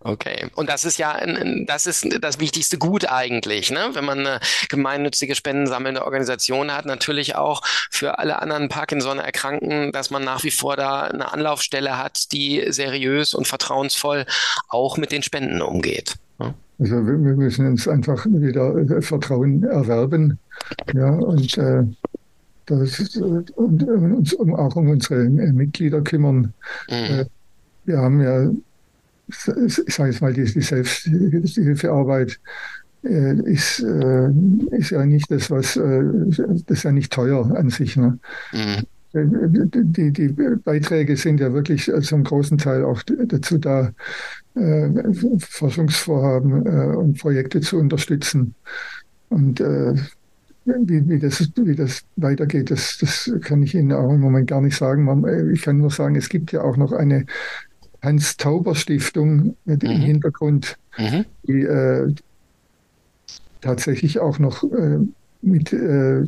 Okay, 0.07 0.45
und 0.53 0.69
das 0.69 0.85
ist 0.85 0.99
ja 0.99 1.19
das 1.65 1.87
ist 1.87 2.05
das 2.21 2.39
wichtigste 2.39 2.77
Gut 2.77 3.09
eigentlich, 3.09 3.71
ne? 3.71 3.89
wenn 3.93 4.05
man 4.05 4.19
eine 4.19 4.39
gemeinnützige 4.69 5.33
spendensammelnde 5.33 6.05
Organisation 6.05 6.71
hat, 6.71 6.85
natürlich 6.85 7.35
auch 7.35 7.63
für 7.89 8.19
alle 8.19 8.39
anderen 8.39 8.69
Parkinson-Erkrankten, 8.69 9.91
dass 9.91 10.11
man 10.11 10.23
nach 10.23 10.43
wie 10.43 10.51
vor 10.51 10.77
da 10.77 11.05
eine 11.05 11.33
Anlaufstelle 11.33 11.97
hat, 11.97 12.31
die 12.33 12.63
seriös 12.69 13.33
und 13.33 13.47
vertrauensvoll 13.47 14.27
auch 14.69 14.97
mit 14.97 15.11
den 15.11 15.23
Spenden 15.23 15.63
umgeht. 15.63 16.13
Ne? 16.37 16.53
Also 16.77 17.07
wir 17.07 17.17
müssen 17.17 17.67
uns 17.67 17.87
einfach 17.87 18.25
wieder 18.25 18.75
äh, 18.75 19.01
Vertrauen 19.01 19.63
erwerben. 19.63 20.39
Ja, 20.93 21.09
und, 21.09 21.57
äh, 21.57 21.83
das, 22.65 23.15
und, 23.17 23.51
und 23.51 23.83
uns 23.83 24.33
um, 24.33 24.53
auch 24.55 24.75
um 24.75 24.89
unsere 24.89 25.23
äh, 25.23 25.53
Mitglieder 25.53 26.01
kümmern. 26.01 26.53
Mhm. 26.89 26.95
Äh, 26.95 27.25
wir 27.85 27.97
haben 27.99 28.21
ja, 28.21 28.49
ich 29.29 29.95
sage 29.95 30.09
jetzt 30.09 30.21
mal, 30.21 30.33
die, 30.33 30.43
die 30.43 30.61
Selbsthilfearbeit 30.61 32.39
äh, 33.03 33.35
ist, 33.41 33.81
äh, 33.81 34.29
ist 34.71 34.89
ja 34.89 35.05
nicht 35.05 35.31
das, 35.31 35.49
was, 35.51 35.75
das 35.75 36.77
ist 36.77 36.83
ja 36.83 36.91
nicht 36.91 37.13
teuer 37.13 37.55
an 37.55 37.69
sich. 37.69 37.95
Ne? 37.95 38.19
Mhm 38.51 38.85
die, 39.15 40.11
die 40.11 40.27
Beiträge 40.63 41.15
sind 41.15 41.39
ja 41.39 41.53
wirklich 41.53 41.91
zum 42.01 42.23
großen 42.23 42.57
Teil 42.57 42.83
auch 42.83 43.01
dazu 43.03 43.57
da, 43.57 43.91
äh, 44.55 44.89
Forschungsvorhaben 45.39 46.65
äh, 46.65 46.95
und 46.95 47.19
Projekte 47.19 47.61
zu 47.61 47.77
unterstützen. 47.77 48.55
Und 49.29 49.59
äh, 49.59 49.95
wie, 50.65 51.07
wie, 51.07 51.19
das, 51.19 51.51
wie 51.55 51.75
das 51.75 52.03
weitergeht, 52.15 52.71
das, 52.71 52.97
das 52.99 53.31
kann 53.41 53.61
ich 53.63 53.75
Ihnen 53.75 53.91
auch 53.91 54.11
im 54.11 54.19
Moment 54.19 54.47
gar 54.47 54.61
nicht 54.61 54.77
sagen. 54.77 55.51
Ich 55.53 55.61
kann 55.61 55.77
nur 55.77 55.91
sagen, 55.91 56.15
es 56.15 56.29
gibt 56.29 56.51
ja 56.51 56.61
auch 56.61 56.77
noch 56.77 56.91
eine 56.91 57.25
Hans-Tauber-Stiftung 58.01 59.55
mhm. 59.65 59.79
im 59.81 60.01
Hintergrund, 60.01 60.77
mhm. 60.97 61.25
die 61.47 61.61
äh, 61.61 62.13
tatsächlich 63.61 64.19
auch 64.19 64.39
noch 64.39 64.63
äh, 64.63 64.99
mit 65.41 65.73
äh, 65.73 66.23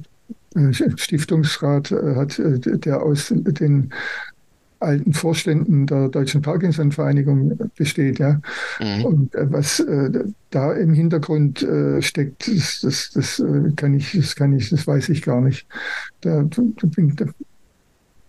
Stiftungsrat 0.72 1.91
hat, 1.91 2.39
der 2.39 3.02
aus 3.02 3.34
den 3.36 3.91
alten 4.80 5.13
Vorständen 5.13 5.88
der 5.88 6.10
Deutschen 6.10 6.41
Parkinson-Vereinigung 6.41 7.58
besteht. 7.76 8.20
Ja. 8.20 8.39
Mhm. 8.80 9.06
Und 9.06 9.36
äh, 9.36 9.52
was 9.52 9.80
äh, 9.80 10.10
da 10.52 10.74
im 10.74 10.93
Hintergrund 10.93 11.63
äh, 11.63 12.02
steckt, 12.02 12.48
das, 12.48 12.82
das, 12.82 13.12
das, 13.12 13.39
äh, 13.39 13.72
kann 13.76 13.93
ich, 13.93 14.12
das 14.13 14.36
kann 14.36 14.54
ich, 14.54 14.70
das 14.70 14.86
weiß 14.86 15.10
ich 15.10 15.22
gar 15.22 15.41
nicht. 15.41 15.67
Da, 16.22 16.48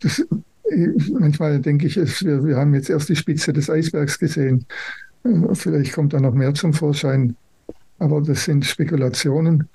das, 0.01 0.27
manchmal 1.19 1.61
denke 1.61 1.87
ich, 1.87 1.97
wir, 1.97 2.45
wir 2.45 2.57
haben 2.57 2.75
jetzt 2.75 2.91
erst 2.91 3.09
die 3.09 3.17
Spitze 3.17 3.53
des 3.53 3.71
Eisbergs 3.71 4.19
gesehen. 4.19 4.67
Vielleicht 5.55 5.93
kommt 5.93 6.12
da 6.12 6.21
noch 6.21 6.35
mehr 6.35 6.55
zum 6.55 6.73
Vorschein. 6.73 7.37
Aber 7.99 8.21
das 8.21 8.45
sind 8.45 8.64
Spekulationen. 8.64 9.69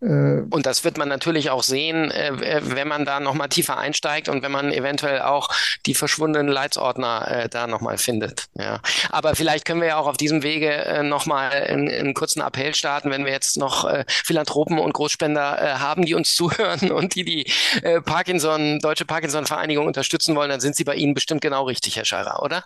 Äh, 0.00 0.42
und 0.50 0.66
das 0.66 0.84
wird 0.84 0.98
man 0.98 1.08
natürlich 1.08 1.50
auch 1.50 1.62
sehen, 1.62 2.10
äh, 2.10 2.60
wenn 2.62 2.88
man 2.88 3.04
da 3.04 3.20
nochmal 3.20 3.48
tiefer 3.48 3.78
einsteigt 3.78 4.28
und 4.28 4.42
wenn 4.42 4.52
man 4.52 4.72
eventuell 4.72 5.22
auch 5.22 5.48
die 5.86 5.94
verschwundenen 5.94 6.48
Leitsordner 6.48 7.26
äh, 7.28 7.48
da 7.48 7.66
nochmal 7.66 7.98
findet. 7.98 8.46
Ja. 8.54 8.80
Aber 9.10 9.34
vielleicht 9.34 9.64
können 9.64 9.80
wir 9.80 9.88
ja 9.88 9.96
auch 9.96 10.06
auf 10.06 10.16
diesem 10.16 10.42
Wege 10.42 10.70
äh, 10.70 11.02
nochmal 11.02 11.50
einen, 11.50 11.88
einen 11.88 12.14
kurzen 12.14 12.40
Appell 12.42 12.74
starten, 12.74 13.10
wenn 13.10 13.24
wir 13.24 13.32
jetzt 13.32 13.56
noch 13.56 13.84
äh, 13.84 14.04
Philanthropen 14.08 14.78
und 14.78 14.92
Großspender 14.92 15.58
äh, 15.60 15.78
haben, 15.78 16.04
die 16.04 16.14
uns 16.14 16.34
zuhören 16.36 16.90
und 16.90 17.14
die 17.14 17.24
die 17.24 17.46
äh, 17.82 18.00
Parkinson, 18.00 18.80
Deutsche 18.80 19.04
Parkinson-Vereinigung 19.04 19.86
unterstützen 19.86 20.34
wollen, 20.36 20.50
dann 20.50 20.60
sind 20.60 20.76
sie 20.76 20.84
bei 20.84 20.94
Ihnen 20.94 21.14
bestimmt 21.14 21.40
genau 21.40 21.64
richtig, 21.64 21.96
Herr 21.96 22.04
Scheirer, 22.04 22.42
oder? 22.42 22.64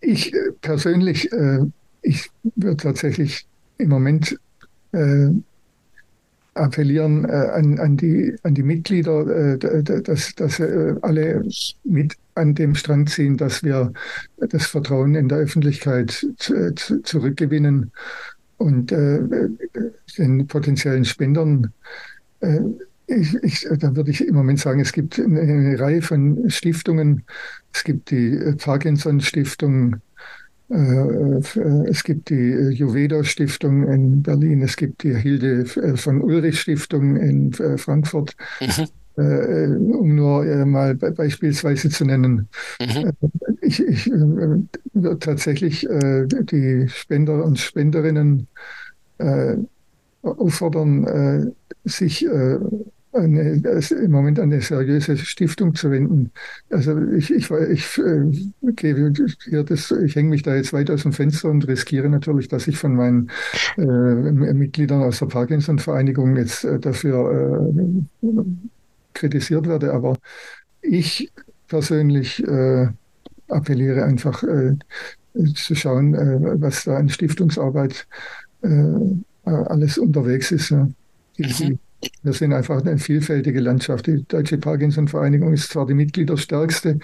Ich 0.00 0.32
persönlich, 0.62 1.28
ich 2.02 2.30
würde 2.42 2.76
tatsächlich 2.78 3.44
im 3.80 3.88
Moment 3.88 4.38
äh, 4.92 5.30
appellieren 6.54 7.24
äh, 7.24 7.32
an, 7.32 7.78
an, 7.78 7.96
die, 7.96 8.34
an 8.42 8.54
die 8.54 8.62
Mitglieder, 8.62 9.54
äh, 9.54 9.82
dass, 10.02 10.34
dass 10.34 10.60
äh, 10.60 10.94
alle 11.02 11.44
mit 11.84 12.16
an 12.34 12.54
dem 12.54 12.74
Strang 12.74 13.06
ziehen, 13.06 13.36
dass 13.36 13.62
wir 13.62 13.92
das 14.38 14.66
Vertrauen 14.66 15.14
in 15.14 15.28
der 15.28 15.38
Öffentlichkeit 15.38 16.26
zurückgewinnen 17.04 17.92
und 18.58 18.92
äh, 18.92 19.20
den 20.18 20.46
potenziellen 20.46 21.04
Spendern. 21.04 21.72
Äh, 22.40 22.60
ich, 23.06 23.34
ich, 23.42 23.68
da 23.78 23.96
würde 23.96 24.10
ich 24.10 24.24
im 24.26 24.34
Moment 24.34 24.60
sagen, 24.60 24.80
es 24.80 24.92
gibt 24.92 25.18
eine, 25.18 25.40
eine 25.40 25.80
Reihe 25.80 26.02
von 26.02 26.48
Stiftungen. 26.48 27.24
Es 27.72 27.82
gibt 27.82 28.10
die 28.10 28.38
Parkinson-Stiftung, 28.58 29.96
es 30.70 32.04
gibt 32.04 32.30
die 32.30 32.52
äh, 32.52 32.70
Juveda 32.70 33.24
Stiftung 33.24 33.88
in 33.88 34.22
Berlin, 34.22 34.62
es 34.62 34.76
gibt 34.76 35.02
die 35.02 35.14
Hilde 35.14 35.66
von 35.96 36.22
Ulrich 36.22 36.60
Stiftung 36.60 37.16
in 37.16 37.52
Frankfurt, 37.52 38.36
mhm. 38.60 39.94
um 39.94 40.14
nur 40.14 40.44
mal 40.66 40.94
beispielsweise 40.94 41.90
zu 41.90 42.04
nennen. 42.04 42.48
Mhm. 42.80 43.12
Ich, 43.62 43.84
ich 43.84 44.10
tatsächlich 45.18 45.88
die 45.90 46.88
Spender 46.88 47.44
und 47.44 47.58
Spenderinnen 47.58 48.46
auffordern, 50.22 51.52
sich 51.84 52.26
eine, 53.12 53.60
im 53.90 54.10
Moment 54.10 54.38
eine 54.38 54.60
seriöse 54.60 55.16
Stiftung 55.16 55.74
zu 55.74 55.90
wenden. 55.90 56.30
Also 56.70 56.96
ich, 57.12 57.32
ich, 57.32 57.50
ich, 57.50 57.98
äh, 57.98 58.72
gebe 58.72 59.12
hier 59.44 59.64
das, 59.64 59.90
ich 59.90 60.14
hänge 60.14 60.30
mich 60.30 60.42
da 60.42 60.54
jetzt 60.54 60.72
weit 60.72 60.90
aus 60.90 61.02
dem 61.02 61.12
Fenster 61.12 61.50
und 61.50 61.66
riskiere 61.66 62.08
natürlich, 62.08 62.48
dass 62.48 62.68
ich 62.68 62.78
von 62.78 62.94
meinen 62.94 63.30
äh, 63.76 63.82
Mitgliedern 63.82 65.02
aus 65.02 65.18
der 65.18 65.26
Parkinson-Vereinigung 65.26 66.36
jetzt 66.36 66.64
äh, 66.64 66.78
dafür 66.78 67.72
äh, 68.22 68.28
kritisiert 69.14 69.66
werde. 69.66 69.92
Aber 69.92 70.16
ich 70.80 71.32
persönlich 71.66 72.46
äh, 72.46 72.88
appelliere 73.48 74.04
einfach 74.04 74.44
äh, 74.44 74.76
zu 75.54 75.74
schauen, 75.74 76.12
was 76.60 76.84
da 76.84 76.96
an 76.96 77.08
Stiftungsarbeit 77.08 78.08
alles 79.44 79.96
unterwegs 79.96 80.50
ist. 80.50 80.70
Ja. 80.70 80.88
Die, 81.38 81.42
die, 81.44 81.78
wir 82.22 82.32
sind 82.32 82.52
einfach 82.52 82.80
eine 82.80 82.98
vielfältige 82.98 83.60
Landschaft. 83.60 84.06
Die 84.06 84.24
Deutsche 84.26 84.58
Parkinson-Vereinigung 84.58 85.52
ist 85.52 85.70
zwar 85.70 85.86
die 85.86 85.94
mitgliederstärkste 85.94 86.98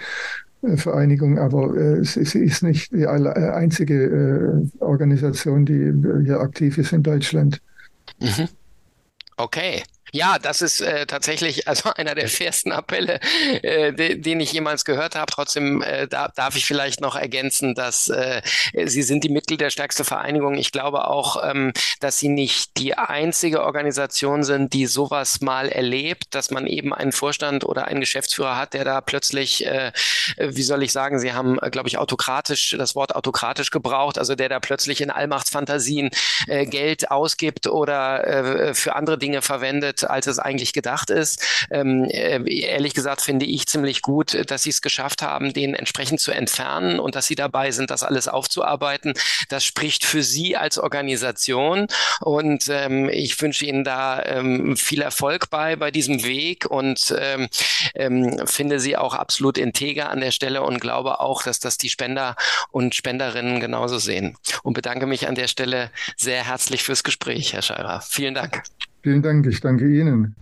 äh, 0.63 0.77
Vereinigung, 0.77 1.37
aber 1.39 1.75
äh, 1.75 2.03
sie, 2.03 2.39
ist 2.39 2.63
nicht 2.63 2.91
die 2.91 3.03
äh, 3.03 3.07
einzige 3.07 4.69
Organisation, 4.79 5.65
die 5.65 5.93
hier 6.25 6.39
aktiv 6.39 6.77
ist 6.77 6.93
in 6.93 7.03
Deutschland. 7.03 7.61
Mhm. 8.19 8.47
Okay. 9.37 9.83
Ja, 10.13 10.39
das 10.39 10.61
ist 10.61 10.81
äh, 10.81 11.05
tatsächlich 11.05 11.67
also 11.67 11.89
einer 11.95 12.15
der 12.15 12.29
fairsten 12.29 12.71
Appelle, 12.71 13.19
äh, 13.61 13.93
de, 13.93 14.15
den 14.15 14.39
ich 14.39 14.51
jemals 14.53 14.85
gehört 14.85 15.15
habe. 15.15 15.31
Trotzdem 15.31 15.81
äh, 15.81 16.07
da, 16.07 16.29
darf 16.29 16.55
ich 16.55 16.65
vielleicht 16.65 17.01
noch 17.01 17.15
ergänzen, 17.15 17.75
dass 17.75 18.07
äh, 18.07 18.41
Sie 18.85 19.03
sind 19.03 19.23
die 19.23 19.29
Mitglied 19.29 19.61
der 19.61 19.69
stärkste 19.69 20.03
Vereinigung. 20.03 20.55
Ich 20.55 20.71
glaube 20.71 21.07
auch, 21.07 21.43
ähm, 21.43 21.73
dass 21.99 22.19
Sie 22.19 22.29
nicht 22.29 22.77
die 22.77 22.97
einzige 22.97 23.63
Organisation 23.63 24.43
sind, 24.43 24.73
die 24.73 24.85
sowas 24.85 25.41
mal 25.41 25.69
erlebt, 25.69 26.35
dass 26.35 26.51
man 26.51 26.67
eben 26.67 26.93
einen 26.93 27.11
Vorstand 27.11 27.65
oder 27.65 27.85
einen 27.85 27.99
Geschäftsführer 27.99 28.57
hat, 28.57 28.73
der 28.73 28.85
da 28.85 29.01
plötzlich, 29.01 29.65
äh, 29.65 29.91
wie 30.37 30.63
soll 30.63 30.83
ich 30.83 30.91
sagen, 30.93 31.19
Sie 31.19 31.33
haben, 31.33 31.59
äh, 31.59 31.69
glaube 31.69 31.89
ich, 31.89 31.97
autokratisch 31.97 32.75
das 32.77 32.95
Wort 32.95 33.15
autokratisch 33.15 33.71
gebraucht, 33.71 34.17
also 34.17 34.35
der 34.35 34.49
da 34.49 34.59
plötzlich 34.59 35.01
in 35.01 35.09
Allmachtsfantasien 35.09 36.11
äh, 36.47 36.65
Geld 36.65 37.11
ausgibt 37.11 37.67
oder 37.67 38.25
äh, 38.25 38.73
für 38.73 38.95
andere 38.95 39.17
Dinge 39.17 39.41
verwendet 39.41 39.96
als 40.03 40.27
es 40.27 40.39
eigentlich 40.39 40.73
gedacht 40.73 41.09
ist. 41.09 41.67
Ähm, 41.71 42.05
äh, 42.05 42.41
ehrlich 42.61 42.93
gesagt 42.93 43.21
finde 43.21 43.45
ich 43.45 43.67
ziemlich 43.67 44.01
gut, 44.01 44.49
dass 44.49 44.63
sie 44.63 44.69
es 44.69 44.81
geschafft 44.81 45.21
haben, 45.21 45.53
den 45.53 45.73
entsprechend 45.73 46.19
zu 46.19 46.31
entfernen 46.31 46.99
und 46.99 47.15
dass 47.15 47.27
sie 47.27 47.35
dabei 47.35 47.71
sind, 47.71 47.91
das 47.91 48.03
alles 48.03 48.27
aufzuarbeiten. 48.27 49.13
Das 49.49 49.63
spricht 49.63 50.05
für 50.05 50.23
sie 50.23 50.57
als 50.57 50.77
Organisation 50.77 51.87
und 52.21 52.67
ähm, 52.69 53.09
ich 53.09 53.39
wünsche 53.41 53.65
Ihnen 53.65 53.83
da 53.83 54.23
ähm, 54.23 54.77
viel 54.77 55.01
Erfolg 55.01 55.49
bei, 55.49 55.75
bei 55.75 55.91
diesem 55.91 56.23
Weg 56.23 56.65
und 56.65 57.15
ähm, 57.19 57.47
ähm, 57.95 58.45
finde 58.45 58.79
sie 58.79 58.97
auch 58.97 59.13
absolut 59.13 59.57
integer 59.57 60.09
an 60.09 60.19
der 60.19 60.31
Stelle 60.31 60.61
und 60.61 60.79
glaube 60.79 61.19
auch, 61.19 61.43
dass 61.43 61.59
das 61.59 61.77
die 61.77 61.89
Spender 61.89 62.35
und 62.71 62.95
Spenderinnen 62.95 63.59
genauso 63.59 63.97
sehen. 63.97 64.37
Und 64.63 64.73
bedanke 64.73 65.05
mich 65.05 65.27
an 65.27 65.35
der 65.35 65.47
Stelle 65.47 65.91
sehr 66.15 66.45
herzlich 66.45 66.83
fürs 66.83 67.03
Gespräch, 67.03 67.53
Herr 67.53 67.61
Scheirer. 67.61 68.01
Vielen 68.01 68.33
Dank. 68.33 68.63
Vielen 69.03 69.21
Dank, 69.21 69.45
ich 69.47 69.61
danke 69.61 69.87
Ihnen. 69.87 70.35